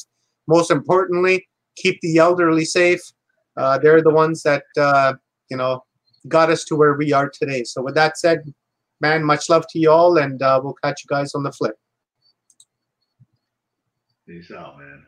[0.47, 3.03] Most importantly, keep the elderly safe.
[3.83, 4.63] they're the ones that
[5.49, 5.83] you know,
[6.27, 7.63] got us to where we are today.
[7.63, 8.53] So with that said,
[9.01, 11.77] man, much love to you all, and uh, we'll catch you guys on the flip.
[14.27, 15.05] Peace out, man.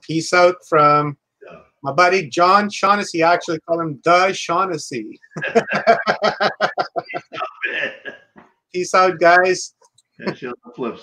[0.00, 1.58] Peace out from yeah.
[1.82, 3.22] my buddy John Shaughnessy.
[3.22, 5.20] I actually call him the Shaughnessy.
[8.72, 9.74] Peace out, guys.
[10.24, 10.98] Catch you on the flip